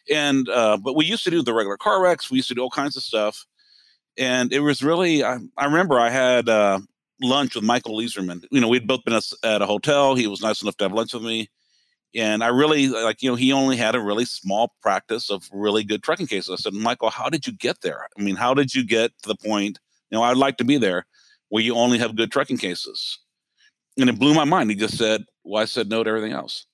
[0.10, 2.32] And uh, but we used to do the regular car wrecks.
[2.32, 3.46] We used to do all kinds of stuff.
[4.18, 6.80] And it was really I, I remember I had uh,
[7.22, 8.44] lunch with Michael Leizerman.
[8.52, 10.16] You know, we'd both been at a hotel.
[10.16, 11.50] He was nice enough to have lunch with me.
[12.14, 15.84] And I really like, you know, he only had a really small practice of really
[15.84, 16.50] good trucking cases.
[16.50, 18.08] I said, Michael, how did you get there?
[18.18, 19.80] I mean, how did you get to the point?
[20.12, 21.06] You know, I'd like to be there
[21.50, 23.20] where you only have good trucking cases.
[23.98, 24.70] And it blew my mind.
[24.70, 26.66] He just said, Well, I said no to everything else.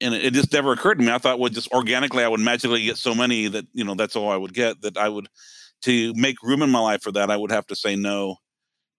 [0.00, 1.12] And it, it just never occurred to me.
[1.12, 4.16] I thought, well, just organically, I would magically get so many that, you know, that's
[4.16, 5.28] all I would get that I would,
[5.82, 8.36] to make room in my life for that, I would have to say no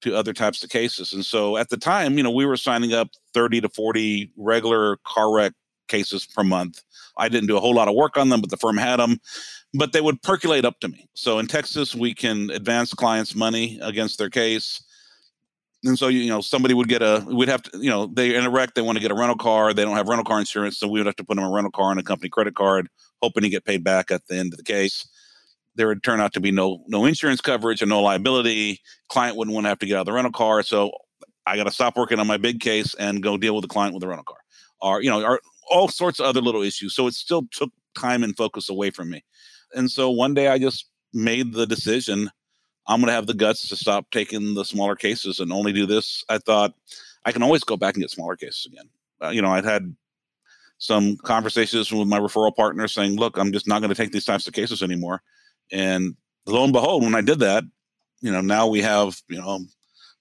[0.02, 1.14] to other types of cases.
[1.14, 4.98] And so at the time, you know, we were signing up 30 to 40 regular
[5.06, 5.54] car wreck
[5.88, 6.82] cases per month.
[7.18, 9.20] I didn't do a whole lot of work on them, but the firm had them.
[9.74, 11.08] But they would percolate up to me.
[11.14, 14.82] So in Texas, we can advance clients' money against their case.
[15.84, 18.46] And so, you know, somebody would get a, we'd have to, you know, they in
[18.46, 19.74] a wreck, they want to get a rental car.
[19.74, 20.78] They don't have rental car insurance.
[20.78, 22.90] So we would have to put them a rental car on a company credit card,
[23.22, 25.08] hoping to get paid back at the end of the case
[25.76, 28.82] there would turn out to be no no insurance coverage and no liability.
[29.10, 30.92] Client wouldn't want to have to get out of the rental car, so
[31.46, 33.94] I got to stop working on my big case and go deal with the client
[33.94, 34.38] with the rental car,
[34.82, 36.96] or you know, or all sorts of other little issues.
[36.96, 39.24] So it still took time and focus away from me.
[39.74, 42.30] And so one day I just made the decision
[42.88, 45.86] I'm going to have the guts to stop taking the smaller cases and only do
[45.86, 46.24] this.
[46.30, 46.76] I thought
[47.26, 48.90] I can always go back and get smaller cases again.
[49.24, 49.96] Uh, you know, I'd had
[50.78, 54.26] some conversations with my referral partner saying, look, I'm just not going to take these
[54.26, 55.22] types of cases anymore.
[55.72, 57.64] And lo and behold, when I did that,
[58.22, 59.62] you know, now we have, you know,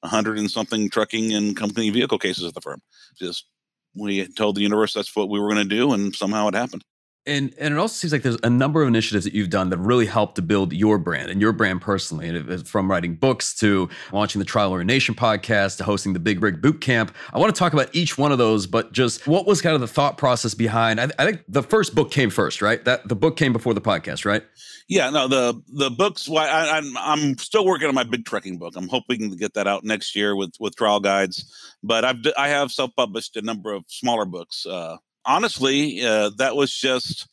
[0.03, 2.81] a hundred and something trucking and company vehicle cases at the firm.
[3.19, 3.47] Just
[3.95, 6.85] we told the universe that's what we were going to do, and somehow it happened.
[7.27, 9.79] And and it also seems like there's a number of initiatives that you've done that
[9.79, 12.29] really helped to build your brand and your brand personally.
[12.29, 16.43] And from writing books to launching the Trial Lawyer Nation podcast to hosting the Big
[16.43, 17.15] Rig Boot Camp.
[17.33, 19.81] I want to talk about each one of those, but just what was kind of
[19.81, 21.01] the thought process behind?
[21.01, 22.85] I, I think the first book came first, right?
[22.85, 24.43] That the book came before the podcast, right?
[24.87, 26.29] Yeah, no, the the books.
[26.29, 28.75] Well, I, I'm I'm still working on my big trucking book.
[28.77, 31.51] I'm hoping to get that out next year with with trial guides.
[31.83, 34.67] But I've I have self published a number of smaller books.
[34.67, 37.29] Uh, honestly, uh, that was just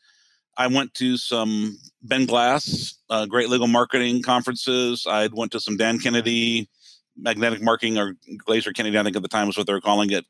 [0.57, 5.07] I went to some Ben Glass, uh, great legal marketing conferences.
[5.07, 6.69] I went to some Dan Kennedy,
[7.17, 8.15] magnetic marketing or
[8.47, 10.25] Glazer Kennedy, I think at the time was what they were calling it,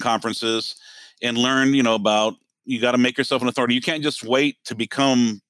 [0.00, 0.76] conferences,
[1.22, 3.74] and learned, you know, about you got to make yourself an authority.
[3.74, 5.40] You can't just wait to become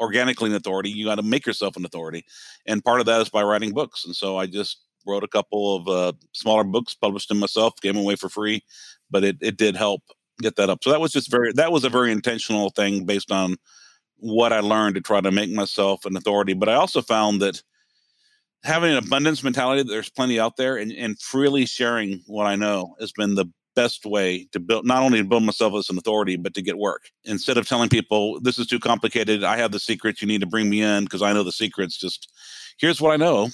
[0.00, 0.90] organically an authority.
[0.90, 2.24] You got to make yourself an authority,
[2.66, 4.04] and part of that is by writing books.
[4.04, 7.94] And so I just wrote a couple of uh, smaller books, published them myself, gave
[7.94, 8.62] them away for free,
[9.10, 10.02] but it it did help
[10.40, 10.82] get that up.
[10.82, 13.56] So that was just very that was a very intentional thing based on
[14.18, 16.54] what I learned to try to make myself an authority.
[16.54, 17.62] But I also found that
[18.64, 22.56] having an abundance mentality that there's plenty out there and, and freely sharing what I
[22.56, 25.98] know has been the best way to build not only to build myself as an
[25.98, 27.10] authority but to get work.
[27.24, 29.44] Instead of telling people this is too complicated.
[29.44, 30.22] I have the secrets.
[30.22, 31.98] You need to bring me in because i know the secrets.
[31.98, 32.30] Just
[32.78, 33.48] here's what i know.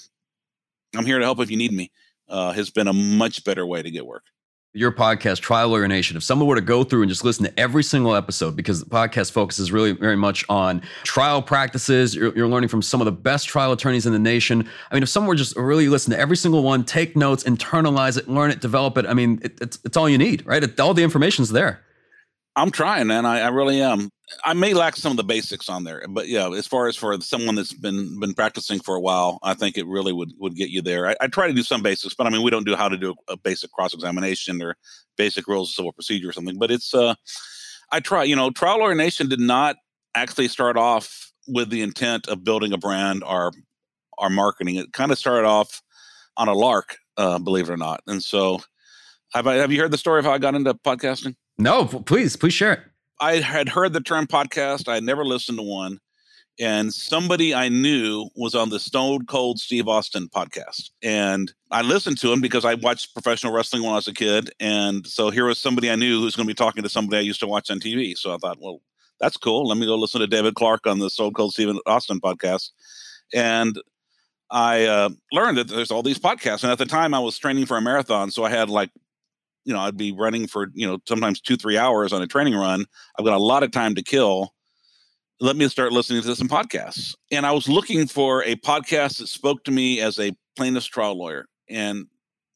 [0.94, 1.90] I'm here to help if you need me
[2.28, 4.24] uh, has been a much better way to get work
[4.74, 7.60] your podcast, Trial Lawyer Nation, if someone were to go through and just listen to
[7.60, 12.48] every single episode, because the podcast focuses really very much on trial practices, you're, you're,
[12.48, 14.66] learning from some of the best trial attorneys in the nation.
[14.90, 18.16] I mean, if someone were just really listen to every single one, take notes, internalize
[18.16, 20.62] it, learn it, develop it, I mean, it, it's, it's all you need, right?
[20.62, 21.82] It, all the information's there.
[22.54, 23.24] I'm trying, man.
[23.24, 24.10] I, I, really am.
[24.44, 27.18] I may lack some of the basics on there, but yeah, as far as for
[27.20, 30.68] someone that's been been practicing for a while, I think it really would would get
[30.68, 31.08] you there.
[31.08, 32.98] I, I try to do some basics, but I mean, we don't do how to
[32.98, 34.76] do a, a basic cross examination or
[35.16, 36.58] basic rules of civil procedure or something.
[36.58, 37.14] But it's uh,
[37.90, 38.24] I try.
[38.24, 39.76] You know, Trial Lawyer Nation did not
[40.14, 43.52] actually start off with the intent of building a brand or
[44.18, 44.76] our marketing.
[44.76, 45.80] It kind of started off
[46.36, 48.02] on a lark, uh, believe it or not.
[48.06, 48.60] And so,
[49.32, 51.34] have I have you heard the story of how I got into podcasting?
[51.62, 52.80] No, please, please share it.
[53.20, 54.88] I had heard the term podcast.
[54.88, 56.00] I had never listened to one.
[56.58, 60.90] And somebody I knew was on the Stone Cold Steve Austin podcast.
[61.04, 64.50] And I listened to him because I watched professional wrestling when I was a kid.
[64.58, 67.20] And so here was somebody I knew who's going to be talking to somebody I
[67.20, 68.18] used to watch on TV.
[68.18, 68.80] So I thought, well,
[69.20, 69.68] that's cool.
[69.68, 72.70] Let me go listen to David Clark on the Stone Cold Steve Austin podcast.
[73.32, 73.80] And
[74.50, 76.64] I uh, learned that there's all these podcasts.
[76.64, 78.32] And at the time, I was training for a marathon.
[78.32, 78.90] So I had like
[79.64, 82.54] you know, I'd be running for, you know, sometimes two, three hours on a training
[82.54, 82.84] run.
[83.18, 84.54] I've got a lot of time to kill.
[85.40, 87.14] Let me start listening to some podcasts.
[87.30, 91.18] And I was looking for a podcast that spoke to me as a plaintiff's trial
[91.18, 91.46] lawyer.
[91.68, 92.06] And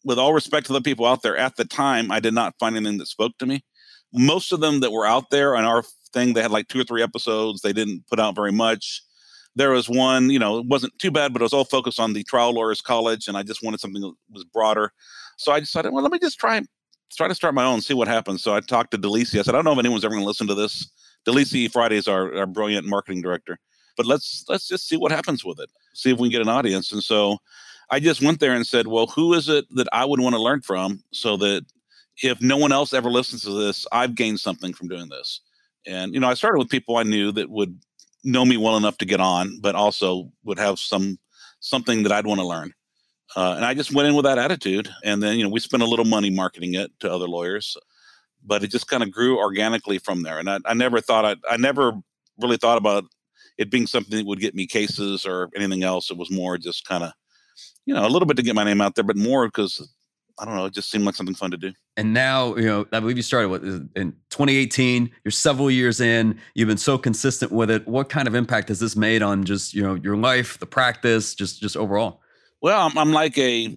[0.05, 2.77] with all respect to the people out there, at the time, I did not find
[2.77, 3.65] anything that spoke to me.
[4.13, 6.85] Most of them that were out there on our thing, they had like two or
[6.85, 7.61] three episodes.
[7.61, 9.03] They didn't put out very much.
[9.57, 12.13] There was one, you know, it wasn't too bad, but it was all focused on
[12.13, 13.27] the trial lawyers college.
[13.27, 14.93] And I just wanted something that was broader.
[15.39, 16.57] So I decided, well, let me just try
[17.15, 18.43] try to start my own, see what happens.
[18.43, 19.39] So I talked to Delisi.
[19.39, 20.91] I said, I don't know if anyone's ever going to listen to this.
[21.27, 23.59] Delisi Friday is our, our brilliant marketing director,
[23.97, 25.71] but let's let's just see what happens with it.
[25.95, 26.93] See if we can get an audience.
[26.93, 27.39] And so
[27.91, 30.43] I just went there and said, well, who is it that I would want to
[30.43, 31.65] learn from so that
[32.23, 35.41] if no one else ever listens to this, I've gained something from doing this.
[35.87, 37.79] And, you know, I started with people I knew that would
[38.25, 41.19] know me well enough to get on, but also would have some
[41.61, 42.73] something that I'd want to learn.
[43.35, 44.89] Uh, and I just went in with that attitude.
[45.05, 47.77] And then, you know, we spent a little money marketing it to other lawyers,
[48.45, 50.39] but it just kind of grew organically from there.
[50.39, 51.93] And I, I never thought I, I never
[52.41, 53.05] really thought about
[53.59, 56.11] it being something that would get me cases or anything else.
[56.11, 57.13] It was more just kind of,
[57.85, 59.89] you know, a little bit to get my name out there, but more because
[60.39, 61.73] I don't know, it just seemed like something fun to do.
[61.97, 65.11] And now, you know, I believe you started what in 2018.
[65.25, 66.39] You're several years in.
[66.55, 67.89] You've been so consistent with it.
[67.89, 71.35] What kind of impact has this made on just you know your life, the practice,
[71.35, 72.21] just just overall?
[72.63, 73.75] Well, I'm, I'm like a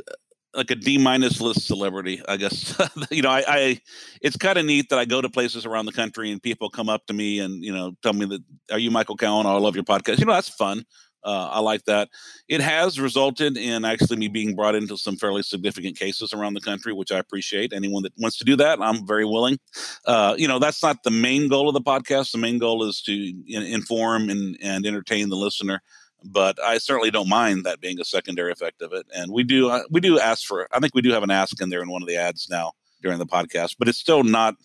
[0.55, 2.79] like a D minus list celebrity, I guess.
[3.11, 3.81] you know, I, I
[4.21, 6.89] it's kind of neat that I go to places around the country and people come
[6.89, 9.45] up to me and you know tell me that are you Michael Cowen?
[9.45, 10.19] Oh, I love your podcast.
[10.19, 10.85] You know, that's fun.
[11.23, 12.09] Uh, I like that.
[12.47, 16.61] It has resulted in actually me being brought into some fairly significant cases around the
[16.61, 17.73] country, which I appreciate.
[17.73, 19.59] Anyone that wants to do that, I'm very willing.
[20.05, 22.31] Uh, you know, that's not the main goal of the podcast.
[22.31, 25.81] The main goal is to in- inform and, and entertain the listener.
[26.23, 29.05] But I certainly don't mind that being a secondary effect of it.
[29.15, 30.67] And we do uh, we do ask for.
[30.71, 32.73] I think we do have an ask in there in one of the ads now
[33.01, 34.55] during the podcast, but it's still not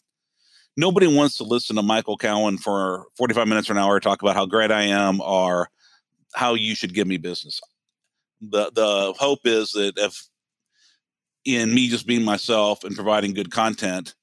[0.76, 4.34] nobody wants to listen to Michael Cowen for 45 minutes or an hour talk about
[4.34, 5.70] how great I am or
[6.34, 7.60] how you should give me business.
[8.40, 10.26] The the hope is that if
[11.44, 14.14] in me just being myself and providing good content,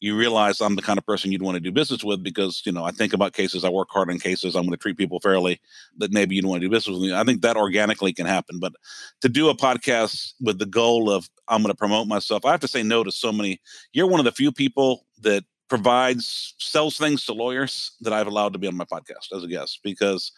[0.00, 2.72] you realize I'm the kind of person you'd want to do business with because you
[2.72, 5.20] know I think about cases, I work hard on cases, I'm going to treat people
[5.20, 5.60] fairly.
[5.98, 7.14] That maybe you'd want to do business with me.
[7.14, 8.72] I think that organically can happen, but
[9.22, 12.60] to do a podcast with the goal of I'm going to promote myself, I have
[12.60, 13.60] to say no to so many.
[13.92, 18.54] You're one of the few people that provides sells things to lawyers that I've allowed
[18.54, 20.32] to be on my podcast as a guest because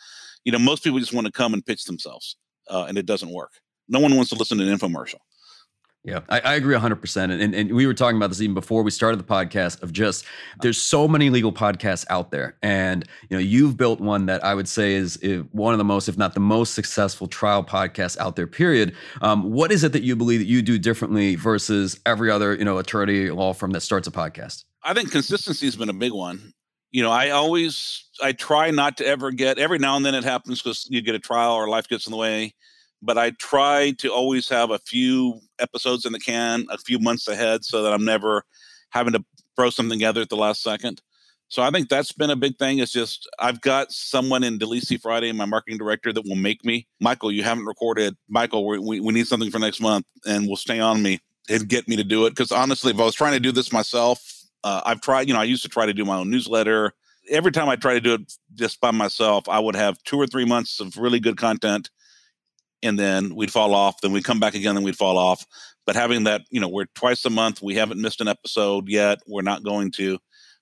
[0.45, 2.37] you know, most people just want to come and pitch themselves,
[2.69, 3.53] uh, and it doesn't work.
[3.89, 5.19] No one wants to listen to an infomercial.
[6.03, 7.43] Yeah, I, I, agree 100%.
[7.43, 10.25] And, and we were talking about this even before we started the podcast of just
[10.63, 12.57] there's so many legal podcasts out there.
[12.63, 15.85] And, you know, you've built one that I would say is, is one of the
[15.85, 18.97] most, if not the most successful trial podcast out there, period.
[19.21, 22.65] Um, what is it that you believe that you do differently versus every other, you
[22.65, 24.65] know, attorney law firm that starts a podcast?
[24.83, 26.55] I think consistency has been a big one
[26.91, 30.25] you know, I always I try not to ever get every now and then it
[30.25, 32.55] happens because you get a trial or life gets in the way.
[33.03, 37.29] But I try to always have a few episodes in the can, a few months
[37.29, 38.45] ahead, so that I'm never
[38.91, 39.25] having to
[39.57, 41.01] throw something together at the last second.
[41.49, 42.79] So I think that's been a big thing.
[42.79, 46.87] It's just I've got someone in Delisi Friday, my marketing director, that will make me.
[47.01, 48.17] Michael, you haven't recorded.
[48.29, 51.89] Michael, we, we need something for next month, and will stay on me and get
[51.89, 52.31] me to do it.
[52.31, 55.41] Because honestly, if I was trying to do this myself, uh, I've tried, you know,
[55.41, 56.93] I used to try to do my own newsletter.
[57.29, 60.29] Every time I try to do it just by myself, I would have two or
[60.29, 61.91] three months of really good content
[62.83, 64.01] and then we'd fall off.
[64.01, 65.45] Then we'd come back again, then we'd fall off.
[65.87, 67.63] But having that, you know, we're twice a month.
[67.63, 69.19] We haven't missed an episode yet.
[69.27, 70.19] We're not going to,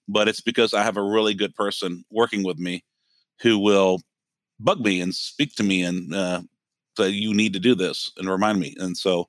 [0.07, 2.85] but it's because I have a really good person working with me
[3.41, 4.01] who will
[4.59, 6.43] bug me and speak to me and uh,
[6.97, 8.75] say, you need to do this and remind me.
[8.79, 9.29] And so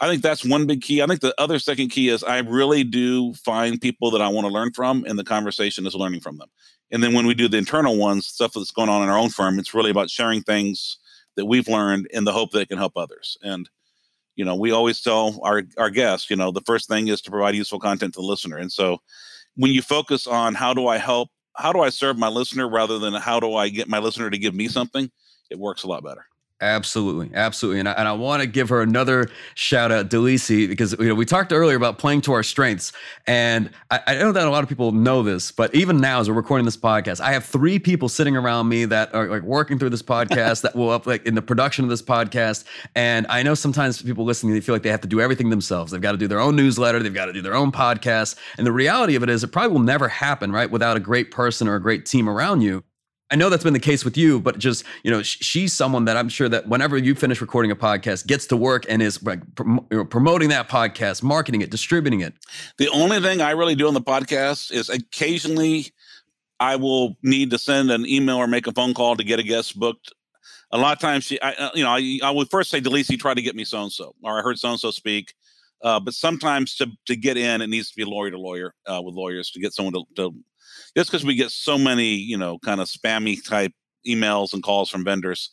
[0.00, 1.02] I think that's one big key.
[1.02, 4.46] I think the other second key is I really do find people that I want
[4.46, 6.48] to learn from, and the conversation is learning from them.
[6.90, 9.30] And then when we do the internal ones, stuff that's going on in our own
[9.30, 10.98] firm, it's really about sharing things
[11.36, 13.36] that we've learned in the hope that it can help others.
[13.42, 13.68] And
[14.36, 17.30] you know, we always tell our our guests, you know, the first thing is to
[17.30, 18.58] provide useful content to the listener.
[18.58, 18.98] And so
[19.56, 22.98] when you focus on how do I help, how do I serve my listener rather
[22.98, 25.10] than how do I get my listener to give me something,
[25.50, 26.26] it works a lot better.
[26.60, 30.92] Absolutely, absolutely, and I, and I want to give her another shout out, Delisi, because
[31.00, 32.92] you know we talked earlier about playing to our strengths,
[33.26, 36.28] and I, I, know that a lot of people know this, but even now as
[36.28, 39.80] we're recording this podcast, I have three people sitting around me that are like working
[39.80, 42.64] through this podcast that will up like in the production of this podcast,
[42.94, 45.90] and I know sometimes people listening they feel like they have to do everything themselves.
[45.90, 48.66] They've got to do their own newsletter, they've got to do their own podcast, and
[48.66, 51.66] the reality of it is it probably will never happen right without a great person
[51.66, 52.84] or a great team around you.
[53.34, 56.16] I know that's been the case with you, but just you know, she's someone that
[56.16, 59.40] I'm sure that whenever you finish recording a podcast, gets to work and is like
[59.56, 62.32] promoting that podcast, marketing it, distributing it.
[62.78, 65.90] The only thing I really do on the podcast is occasionally
[66.60, 69.42] I will need to send an email or make a phone call to get a
[69.42, 70.12] guest booked.
[70.70, 73.18] A lot of times, she, I, uh, you know, I, I would first say, Delisi,
[73.18, 75.34] try to get me so and so, or I heard so and so speak.
[75.82, 79.02] Uh, but sometimes to to get in, it needs to be lawyer to lawyer uh,
[79.02, 80.34] with lawyers to get someone to, to
[80.96, 83.72] just because we get so many, you know, kind of spammy type
[84.06, 85.50] emails and calls from vendors,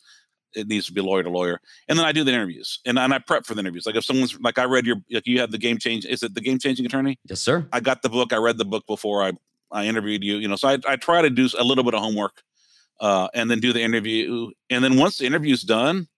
[0.54, 1.60] it needs to be lawyer to lawyer.
[1.88, 3.86] And then I do the interviews and, and I prep for the interviews.
[3.86, 6.34] Like if someone's like I read your like you had the game change is it
[6.34, 7.18] the game changing attorney?
[7.28, 7.66] Yes, sir.
[7.72, 8.32] I got the book.
[8.32, 9.32] I read the book before I
[9.70, 10.36] I interviewed you.
[10.36, 12.42] You know, so I I try to do a little bit of homework,
[13.00, 14.50] uh, and then do the interview.
[14.70, 16.08] And then once the interview's done,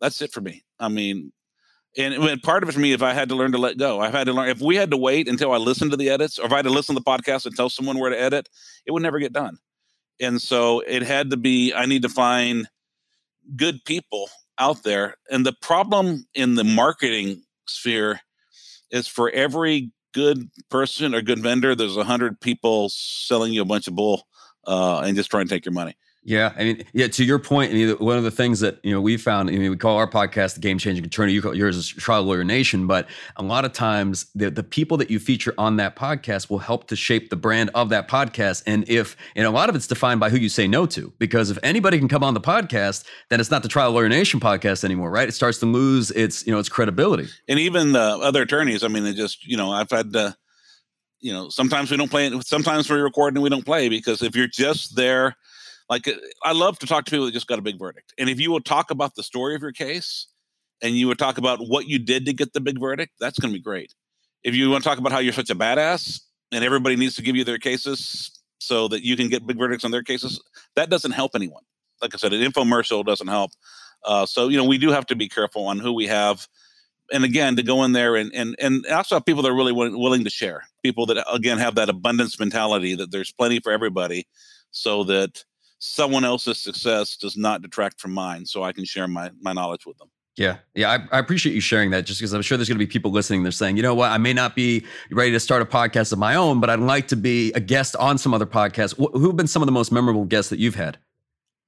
[0.00, 0.64] that's it for me.
[0.78, 1.32] I mean,
[1.96, 4.00] And, and part of it for me, if I had to learn to let go,
[4.00, 4.48] I've had to learn.
[4.48, 6.64] If we had to wait until I listened to the edits, or if I had
[6.64, 8.48] to listen to the podcast and tell someone where to edit,
[8.84, 9.58] it would never get done.
[10.20, 11.72] And so it had to be.
[11.72, 12.68] I need to find
[13.56, 14.28] good people
[14.58, 15.16] out there.
[15.30, 18.20] And the problem in the marketing sphere
[18.90, 23.66] is for every good person or good vendor, there's a hundred people selling you a
[23.66, 24.22] bunch of bull
[24.66, 25.96] uh, and just trying to take your money.
[26.26, 27.06] Yeah, I mean, yeah.
[27.08, 29.52] To your point, I mean, one of the things that you know we found, I
[29.52, 31.34] mean, we call our podcast the Game Changing Attorney.
[31.34, 33.06] You call yours is Trial Lawyer Nation, but
[33.36, 36.86] a lot of times the the people that you feature on that podcast will help
[36.88, 38.62] to shape the brand of that podcast.
[38.66, 41.50] And if and a lot of it's defined by who you say no to, because
[41.50, 44.82] if anybody can come on the podcast, then it's not the Trial Lawyer Nation podcast
[44.82, 45.28] anymore, right?
[45.28, 47.28] It starts to lose its you know its credibility.
[47.48, 50.16] And even the other attorneys, I mean, it just you know I've had.
[50.16, 50.32] Uh,
[51.20, 52.30] you know, sometimes we don't play.
[52.44, 55.34] Sometimes we record and we don't play because if you're just there
[55.88, 58.14] like uh, I love to talk to people that just got a big verdict.
[58.18, 60.26] And if you will talk about the story of your case
[60.82, 63.52] and you would talk about what you did to get the big verdict, that's going
[63.52, 63.94] to be great.
[64.42, 66.20] If you want to talk about how you're such a badass
[66.52, 69.84] and everybody needs to give you their cases so that you can get big verdicts
[69.84, 70.42] on their cases,
[70.76, 71.62] that doesn't help anyone.
[72.02, 73.52] Like I said, an infomercial doesn't help.
[74.04, 76.46] Uh, so you know we do have to be careful on who we have,
[77.10, 79.72] and again to go in there and and and also have people that are really
[79.72, 80.64] willing to share.
[80.82, 84.26] People that again have that abundance mentality that there's plenty for everybody,
[84.70, 85.44] so that
[85.86, 89.84] someone else's success does not detract from mine so i can share my my knowledge
[89.86, 92.06] with them yeah, yeah, I, I, appreciate you sharing that.
[92.06, 93.44] Just because I'm sure there's going to be people listening.
[93.44, 96.18] They're saying, you know what, I may not be ready to start a podcast of
[96.18, 98.94] my own, but I'd like to be a guest on some other podcast.
[98.94, 100.98] Wh- who have been some of the most memorable guests that you've had?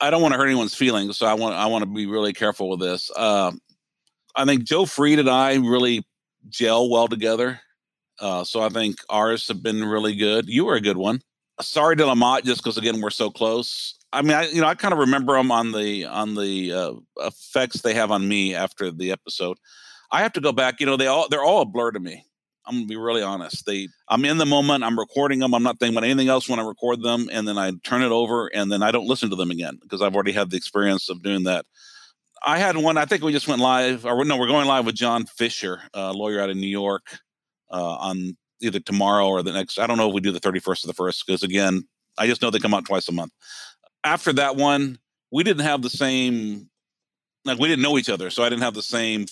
[0.00, 2.32] I don't want to hurt anyone's feelings, so I want I want to be really
[2.32, 3.10] careful with this.
[3.16, 3.52] Uh,
[4.34, 6.04] I think Joe Fried and I really
[6.48, 7.60] gel well together,
[8.20, 10.48] uh, so I think ours have been really good.
[10.48, 11.20] You were a good one.
[11.60, 13.94] sorry to la Motte, just because again we're so close.
[14.16, 16.92] I mean, I you know I kind of remember them on the on the uh,
[17.18, 19.58] effects they have on me after the episode.
[20.10, 20.80] I have to go back.
[20.80, 22.24] You know, they all they're all a blur to me.
[22.64, 23.66] I'm gonna be really honest.
[23.66, 24.84] They I'm in the moment.
[24.84, 25.54] I'm recording them.
[25.54, 28.10] I'm not thinking about anything else when I record them, and then I turn it
[28.10, 31.10] over, and then I don't listen to them again because I've already had the experience
[31.10, 31.66] of doing that.
[32.44, 32.96] I had one.
[32.96, 36.14] I think we just went live, or no, we're going live with John Fisher, a
[36.14, 37.18] lawyer out of New York,
[37.70, 39.78] uh, on either tomorrow or the next.
[39.78, 42.40] I don't know if we do the 31st or the first because again, I just
[42.40, 43.32] know they come out twice a month
[44.06, 44.98] after that one,
[45.30, 46.70] we didn't have the same
[47.44, 49.26] like we didn't know each other, so I didn't have the same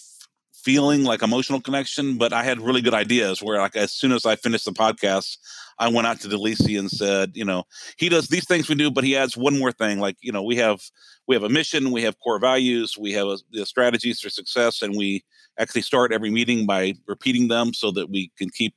[0.52, 2.16] feeling like emotional connection.
[2.16, 5.36] But I had really good ideas where like as soon as I finished the podcast,
[5.78, 7.64] I went out to DeLisi and said, you know,
[7.96, 9.98] he does these things we do, but he adds one more thing.
[9.98, 10.80] Like, you know, we have
[11.26, 14.82] we have a mission, we have core values, we have a, the strategies for success,
[14.82, 15.24] and we
[15.58, 18.74] actually start every meeting by repeating them so that we can keep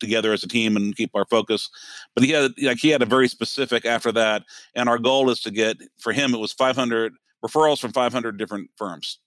[0.00, 1.68] together as a team and keep our focus.
[2.14, 5.40] But he had like he had a very specific after that, and our goal is
[5.40, 7.12] to get for him it was 500
[7.44, 9.18] referrals from 500 different firms,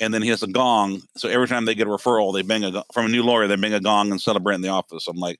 [0.00, 1.02] and then he has a gong.
[1.16, 3.56] So every time they get a referral, they bang a from a new lawyer, they
[3.56, 5.06] bang a gong and celebrate in the office.
[5.08, 5.38] I'm like,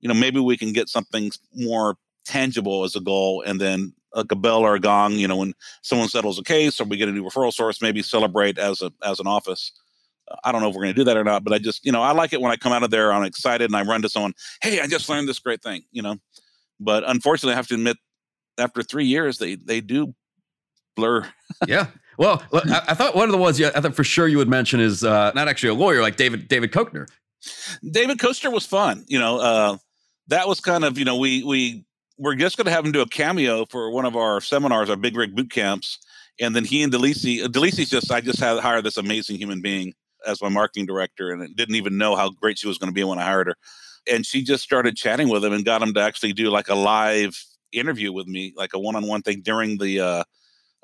[0.00, 4.32] you know, maybe we can get something more tangible as a goal, and then like
[4.32, 5.12] a bell or a gong.
[5.12, 8.02] You know, when someone settles a case or we get a new referral source, maybe
[8.02, 9.72] celebrate as a as an office.
[10.44, 11.92] I don't know if we're going to do that or not, but I just, you
[11.92, 14.02] know, I like it when I come out of there, I'm excited and I run
[14.02, 16.16] to someone, hey, I just learned this great thing, you know.
[16.80, 17.96] But unfortunately, I have to admit,
[18.58, 20.14] after three years, they they do
[20.94, 21.28] blur.
[21.66, 21.88] yeah.
[22.18, 24.48] Well, I, I, thought one of the ones you, I thought for sure you would
[24.48, 27.06] mention is uh, not actually a lawyer, like David David Koechner.
[27.88, 29.04] David Koechner was fun.
[29.06, 29.76] You know, uh,
[30.28, 31.84] that was kind of you know we we
[32.18, 34.96] we're just going to have him do a cameo for one of our seminars, our
[34.96, 35.98] big rig boot camps,
[36.40, 37.44] and then he and DeLisi.
[37.44, 39.92] DeLisi's just I just had hired this amazing human being
[40.26, 43.04] as my marketing director and didn't even know how great she was going to be
[43.04, 43.56] when I hired her.
[44.10, 46.74] And she just started chatting with him and got him to actually do like a
[46.74, 47.36] live
[47.72, 50.24] interview with me, like a one-on-one thing during the uh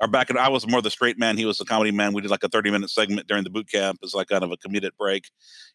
[0.01, 2.13] our back and I was more the straight man, he was the comedy man.
[2.13, 4.51] We did like a 30 minute segment during the boot camp as like kind of
[4.51, 5.29] a comedic break.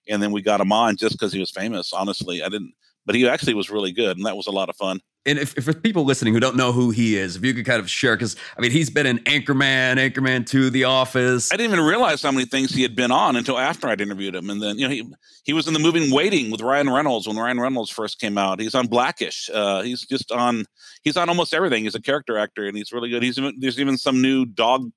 [0.07, 1.93] And then we got him on just because he was famous.
[1.95, 2.75] Honestly, I didn't
[3.09, 5.57] but he actually was really good and that was a lot of fun and if,
[5.59, 7.91] if for people listening who don't know who he is, if you could kind of
[7.91, 11.53] share, because I mean, he's been in Anchorman, Anchorman 2, The Office.
[11.53, 14.35] I didn't even realize how many things he had been on until after I'd interviewed
[14.35, 14.49] him.
[14.49, 15.07] And then, you know, he,
[15.45, 18.59] he was in the movie Waiting with Ryan Reynolds when Ryan Reynolds first came out.
[18.59, 19.51] He's on Blackish.
[19.53, 20.65] Uh, he's just on,
[21.03, 21.85] he's on almost everything.
[21.85, 23.23] He's a character actor and he's really good.
[23.23, 24.91] He's even, There's even some new dog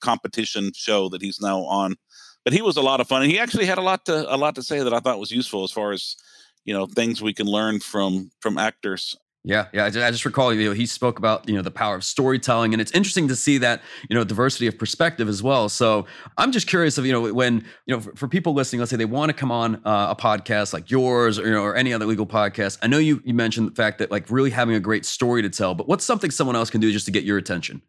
[0.00, 1.96] competition show that he's now on.
[2.44, 3.22] But he was a lot of fun.
[3.22, 5.32] And he actually had a lot to, a lot to say that I thought was
[5.32, 6.16] useful as far as,
[6.64, 9.16] you know, things we can learn from, from actors.
[9.44, 9.86] Yeah, yeah.
[9.86, 12.04] I just, I just recall you know, he spoke about you know the power of
[12.04, 15.68] storytelling, and it's interesting to see that you know diversity of perspective as well.
[15.68, 16.06] So
[16.38, 18.96] I'm just curious of you know when you know for, for people listening, let's say
[18.96, 21.92] they want to come on uh, a podcast like yours or you know or any
[21.92, 22.78] other legal podcast.
[22.82, 25.50] I know you you mentioned the fact that like really having a great story to
[25.50, 27.82] tell, but what's something someone else can do just to get your attention?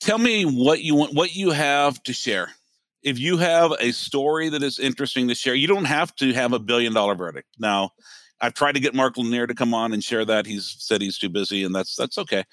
[0.00, 2.48] Tell me what you want, what you have to share.
[3.04, 6.52] If you have a story that is interesting to share, you don't have to have
[6.52, 7.48] a billion dollar verdict.
[7.58, 7.90] Now,
[8.40, 10.46] I've tried to get Mark Lanier to come on and share that.
[10.46, 12.44] He's said he's too busy, and that's that's okay.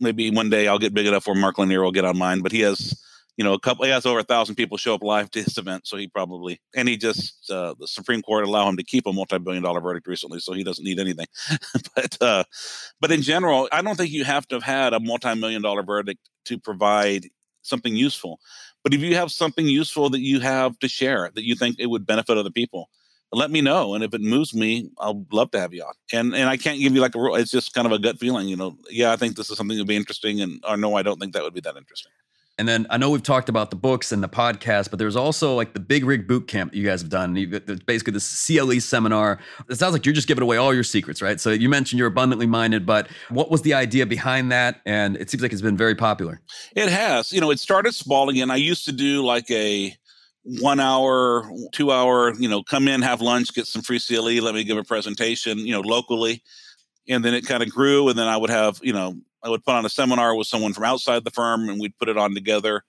[0.00, 2.40] Maybe one day I'll get big enough where Mark Lanier will get on mine.
[2.40, 3.00] But he has,
[3.36, 3.84] you know, a couple.
[3.84, 6.60] He has over a thousand people show up live to his event, so he probably
[6.74, 10.08] and he just uh, the Supreme Court allow him to keep a multi-billion dollar verdict
[10.08, 11.26] recently, so he doesn't need anything.
[11.94, 12.44] but uh,
[13.00, 16.20] but in general, I don't think you have to have had a multi-million dollar verdict
[16.46, 17.26] to provide
[17.62, 18.40] something useful.
[18.84, 21.86] But if you have something useful that you have to share that you think it
[21.86, 22.88] would benefit other people,
[23.32, 23.94] let me know.
[23.94, 25.94] And if it moves me, I'll love to have you on.
[26.12, 27.36] And and I can't give you like a rule.
[27.36, 28.76] It's just kind of a gut feeling, you know.
[28.90, 31.18] Yeah, I think this is something that would be interesting, and or no, I don't
[31.18, 32.12] think that would be that interesting.
[32.62, 35.56] And then I know we've talked about the books and the podcast, but there's also
[35.56, 37.34] like the Big Rig Boot Camp you guys have done.
[37.34, 39.40] Basically this CLE seminar.
[39.68, 41.40] It sounds like you're just giving away all your secrets, right?
[41.40, 44.80] So you mentioned you're abundantly minded, but what was the idea behind that?
[44.86, 46.40] And it seems like it's been very popular.
[46.76, 47.32] It has.
[47.32, 48.48] You know, it started small again.
[48.48, 49.92] I used to do like a
[50.60, 54.54] one hour, two hour, you know, come in, have lunch, get some free CLE, let
[54.54, 56.44] me give a presentation, you know, locally.
[57.08, 58.08] And then it kind of grew.
[58.08, 60.72] And then I would have, you know, I would put on a seminar with someone
[60.72, 62.82] from outside the firm and we'd put it on together.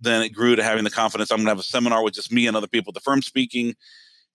[0.00, 2.32] Then it grew to having the confidence I'm going to have a seminar with just
[2.32, 3.74] me and other people at the firm speaking.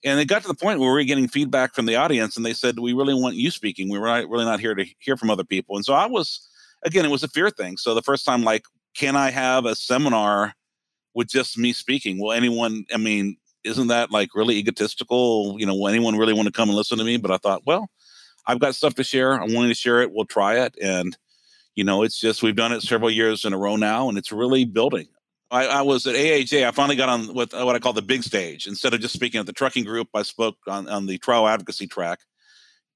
[0.03, 2.45] And it got to the point where we were getting feedback from the audience and
[2.45, 3.89] they said, We really want you speaking.
[3.89, 5.75] We were not, really not here to hear from other people.
[5.75, 6.47] And so I was,
[6.83, 7.77] again, it was a fear thing.
[7.77, 8.65] So the first time, like,
[8.95, 10.53] can I have a seminar
[11.15, 12.19] with just me speaking?
[12.19, 15.55] Will anyone, I mean, isn't that like really egotistical?
[15.59, 17.17] You know, will anyone really want to come and listen to me?
[17.17, 17.89] But I thought, well,
[18.45, 19.33] I've got stuff to share.
[19.33, 20.11] I'm willing to share it.
[20.11, 20.77] We'll try it.
[20.81, 21.17] And
[21.75, 24.31] you know, it's just we've done it several years in a row now, and it's
[24.31, 25.07] really building.
[25.51, 26.67] I, I was at AAJ.
[26.67, 28.65] I finally got on with uh, what I call the big stage.
[28.65, 31.87] Instead of just speaking at the trucking group, I spoke on, on the trial advocacy
[31.87, 32.19] track.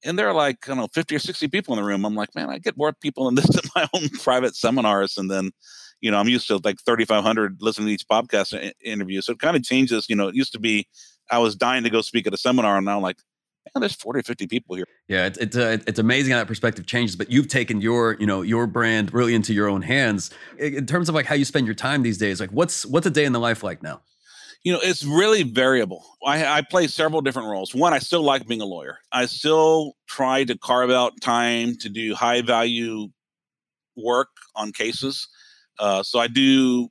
[0.04, 2.06] And there are like, I don't know, 50 or 60 people in the room.
[2.06, 5.18] I'm like, man, I get more people in this at my own private seminars.
[5.18, 5.52] And then,
[6.02, 9.22] you know, I'm used to like 3,500 listening to each podcast uh, interview.
[9.22, 10.08] So it kind of changes.
[10.10, 10.88] You know, it used to be
[11.30, 13.20] I was dying to go speak at a seminar, and now I'm like,
[13.74, 14.88] man, there's 40 or 50 people here.
[15.08, 17.16] Yeah, it's it's, uh, it's amazing how that perspective changes.
[17.16, 21.10] But you've taken your you know your brand really into your own hands in terms
[21.10, 22.40] of like how you spend your time these days.
[22.40, 24.02] Like, what's what's a day in the life like now?
[24.64, 26.06] You know, it's really variable.
[26.26, 27.74] I, I play several different roles.
[27.74, 28.98] One, I still like being a lawyer.
[29.12, 33.08] I still try to carve out time to do high value
[33.96, 35.28] work on cases.
[35.80, 36.90] Uh, so I do.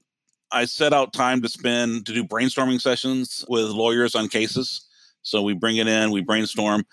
[0.51, 4.88] I set out time to spend to do brainstorming sessions with lawyers on cases
[5.29, 6.85] so we bring it in, we brainstorm.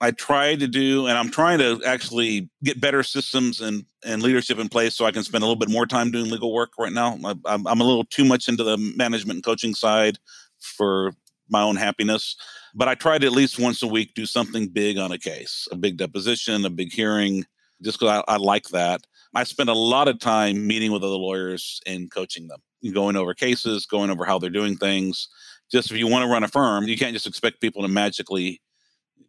[0.00, 4.58] I try to do, and I'm trying to actually get better systems and, and leadership
[4.58, 6.92] in place so I can spend a little bit more time doing legal work right
[6.92, 7.18] now.
[7.24, 10.18] I'm, I'm a little too much into the management and coaching side
[10.58, 11.12] for
[11.48, 12.36] my own happiness.
[12.74, 15.66] But I try to at least once a week do something big on a case,
[15.72, 17.46] a big deposition, a big hearing,
[17.82, 19.06] just because I, I like that.
[19.34, 22.60] I spend a lot of time meeting with other lawyers and coaching them,
[22.92, 25.28] going over cases, going over how they're doing things
[25.70, 28.60] just if you want to run a firm, you can't just expect people to magically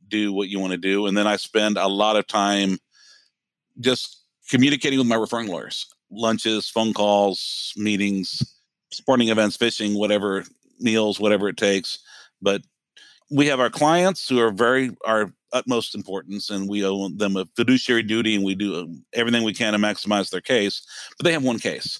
[0.07, 1.07] do what you want to do.
[1.07, 2.77] And then I spend a lot of time
[3.79, 8.41] just communicating with my referring lawyers, lunches, phone calls, meetings,
[8.91, 10.45] sporting events, fishing, whatever
[10.79, 11.99] meals, whatever it takes.
[12.41, 12.61] But
[13.29, 17.47] we have our clients who are very our utmost importance, and we owe them a
[17.55, 20.85] fiduciary duty, and we do um, everything we can to maximize their case.
[21.17, 21.99] But they have one case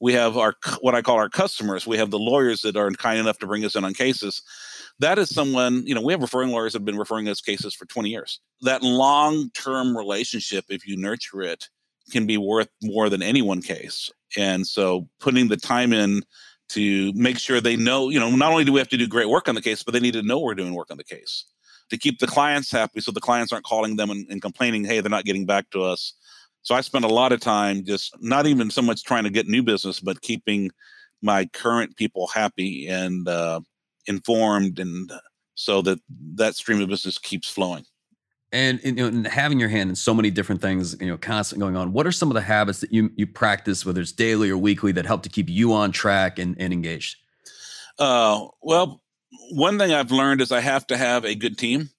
[0.00, 1.86] we have our what I call our customers.
[1.86, 4.42] We have the lawyers that are kind enough to bring us in on cases.
[5.00, 7.74] That is someone, you know, we have referring lawyers that have been referring us cases
[7.74, 8.40] for 20 years.
[8.62, 11.68] That long-term relationship, if you nurture it,
[12.10, 14.10] can be worth more than any one case.
[14.36, 16.24] And so putting the time in
[16.70, 19.28] to make sure they know, you know, not only do we have to do great
[19.28, 21.44] work on the case, but they need to know we're doing work on the case
[21.90, 25.00] to keep the clients happy so the clients aren't calling them and, and complaining, hey,
[25.00, 26.14] they're not getting back to us
[26.62, 29.46] so I spend a lot of time just not even so much trying to get
[29.46, 30.70] new business, but keeping
[31.22, 33.60] my current people happy and uh,
[34.06, 35.10] informed, and
[35.54, 35.98] so that
[36.34, 37.84] that stream of business keeps flowing.
[38.50, 41.64] And, you know, and having your hand in so many different things, you know, constantly
[41.64, 41.92] going on.
[41.92, 44.92] What are some of the habits that you you practice, whether it's daily or weekly,
[44.92, 47.16] that help to keep you on track and, and engaged?
[47.98, 49.02] Uh, well,
[49.50, 51.90] one thing I've learned is I have to have a good team.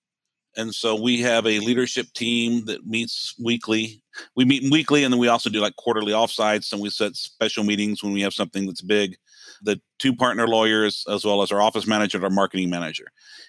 [0.60, 4.02] And so we have a leadership team that meets weekly.
[4.36, 7.64] We meet weekly, and then we also do like quarterly offsites, and we set special
[7.64, 9.16] meetings when we have something that's big.
[9.62, 13.06] The two partner lawyers, as well as our office manager and our marketing manager,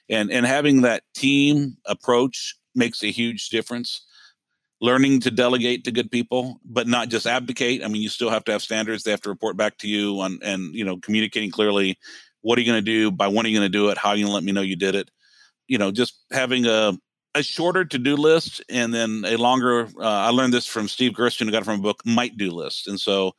[0.08, 4.06] and and having that team approach makes a huge difference.
[4.80, 7.84] Learning to delegate to good people, but not just abdicate.
[7.84, 9.02] I mean, you still have to have standards.
[9.02, 11.98] They have to report back to you on, and you know, communicating clearly.
[12.42, 13.10] What are you going to do?
[13.10, 13.98] By when are you going to do it?
[13.98, 15.10] How are you going to let me know you did it?
[15.70, 16.98] You know, just having a
[17.36, 19.86] a shorter to do list and then a longer.
[19.86, 22.50] Uh, I learned this from Steve Gursten, who got it from a book, might do
[22.50, 22.88] list.
[22.88, 23.32] And so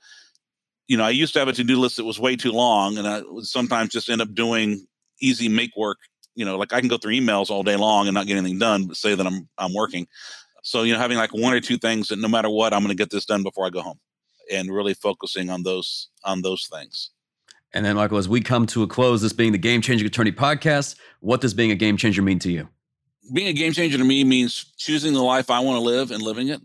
[0.91, 2.97] you know, I used to have a to do list that was way too long,
[2.97, 4.85] and I would sometimes just end up doing
[5.21, 5.97] easy make work.
[6.35, 8.59] You know, like I can go through emails all day long and not get anything
[8.59, 10.05] done, but say that I'm I'm working.
[10.63, 12.89] So you know, having like one or two things that no matter what, I'm going
[12.89, 13.99] to get this done before I go home,
[14.51, 17.11] and really focusing on those on those things.
[17.73, 20.31] And then, Michael, as we come to a close, this being the Game Changing Attorney
[20.31, 22.67] podcast, what does being a game changer mean to you?
[23.33, 26.21] Being a game changer to me means choosing the life I want to live and
[26.21, 26.61] living it.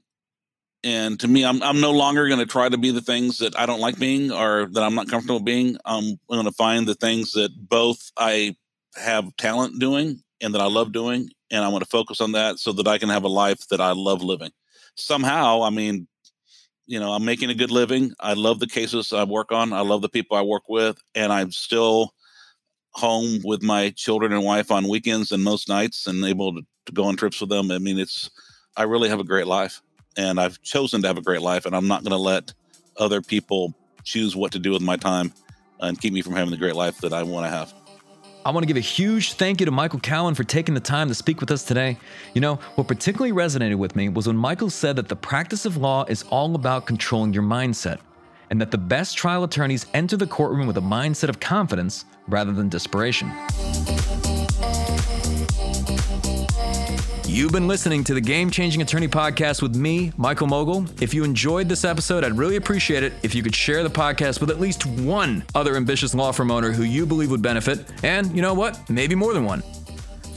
[0.82, 3.58] And to me, I'm I'm no longer going to try to be the things that
[3.58, 5.76] I don't like being or that I'm not comfortable being.
[5.84, 8.56] I'm going to find the things that both I
[8.96, 12.58] have talent doing and that I love doing, and I want to focus on that
[12.58, 14.50] so that I can have a life that I love living.
[14.96, 16.08] Somehow, I mean,
[16.86, 18.12] you know, I'm making a good living.
[18.20, 19.72] I love the cases I work on.
[19.72, 22.14] I love the people I work with, and I'm still
[22.92, 26.92] home with my children and wife on weekends and most nights, and able to, to
[26.92, 27.70] go on trips with them.
[27.70, 28.30] I mean, it's
[28.76, 29.82] I really have a great life,
[30.16, 32.52] and I've chosen to have a great life, and I'm not going to let
[32.98, 33.74] other people
[34.04, 35.32] choose what to do with my time
[35.80, 37.74] and keep me from having the great life that I want to have.
[38.46, 41.08] I want to give a huge thank you to Michael Cowen for taking the time
[41.08, 41.98] to speak with us today.
[42.32, 45.78] You know, what particularly resonated with me was when Michael said that the practice of
[45.78, 47.98] law is all about controlling your mindset,
[48.50, 52.52] and that the best trial attorneys enter the courtroom with a mindset of confidence rather
[52.52, 53.32] than desperation.
[57.36, 60.90] You've been listening to the Game Changing Attorney Podcast with me, Michael Mogill.
[61.02, 64.40] If you enjoyed this episode, I'd really appreciate it if you could share the podcast
[64.40, 68.34] with at least one other ambitious law firm owner who you believe would benefit, and
[68.34, 68.88] you know what?
[68.88, 69.62] Maybe more than one.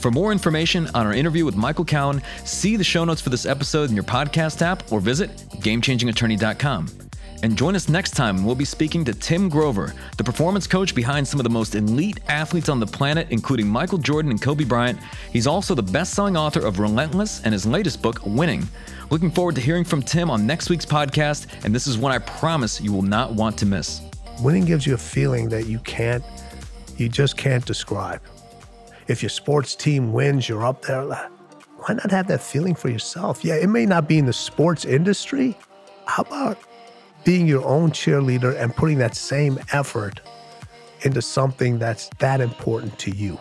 [0.00, 3.46] For more information on our interview with Michael Cowen, see the show notes for this
[3.46, 6.99] episode in your podcast app or visit GameChangingAttorney.com.
[7.42, 11.26] And join us next time we'll be speaking to Tim Grover, the performance coach behind
[11.26, 14.98] some of the most elite athletes on the planet, including Michael Jordan and Kobe Bryant.
[15.32, 18.68] He's also the best selling author of Relentless and his latest book, Winning.
[19.10, 22.18] Looking forward to hearing from Tim on next week's podcast, and this is one I
[22.18, 24.02] promise you will not want to miss.
[24.42, 26.22] Winning gives you a feeling that you can't,
[26.98, 28.20] you just can't describe.
[29.08, 31.04] If your sports team wins, you're up there.
[31.04, 33.44] Why not have that feeling for yourself?
[33.44, 35.56] Yeah, it may not be in the sports industry.
[36.04, 36.58] How about
[37.24, 40.20] being your own cheerleader and putting that same effort
[41.02, 43.38] into something that's that important to you.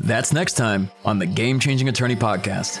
[0.00, 2.80] That's next time on the Game Changing Attorney Podcast.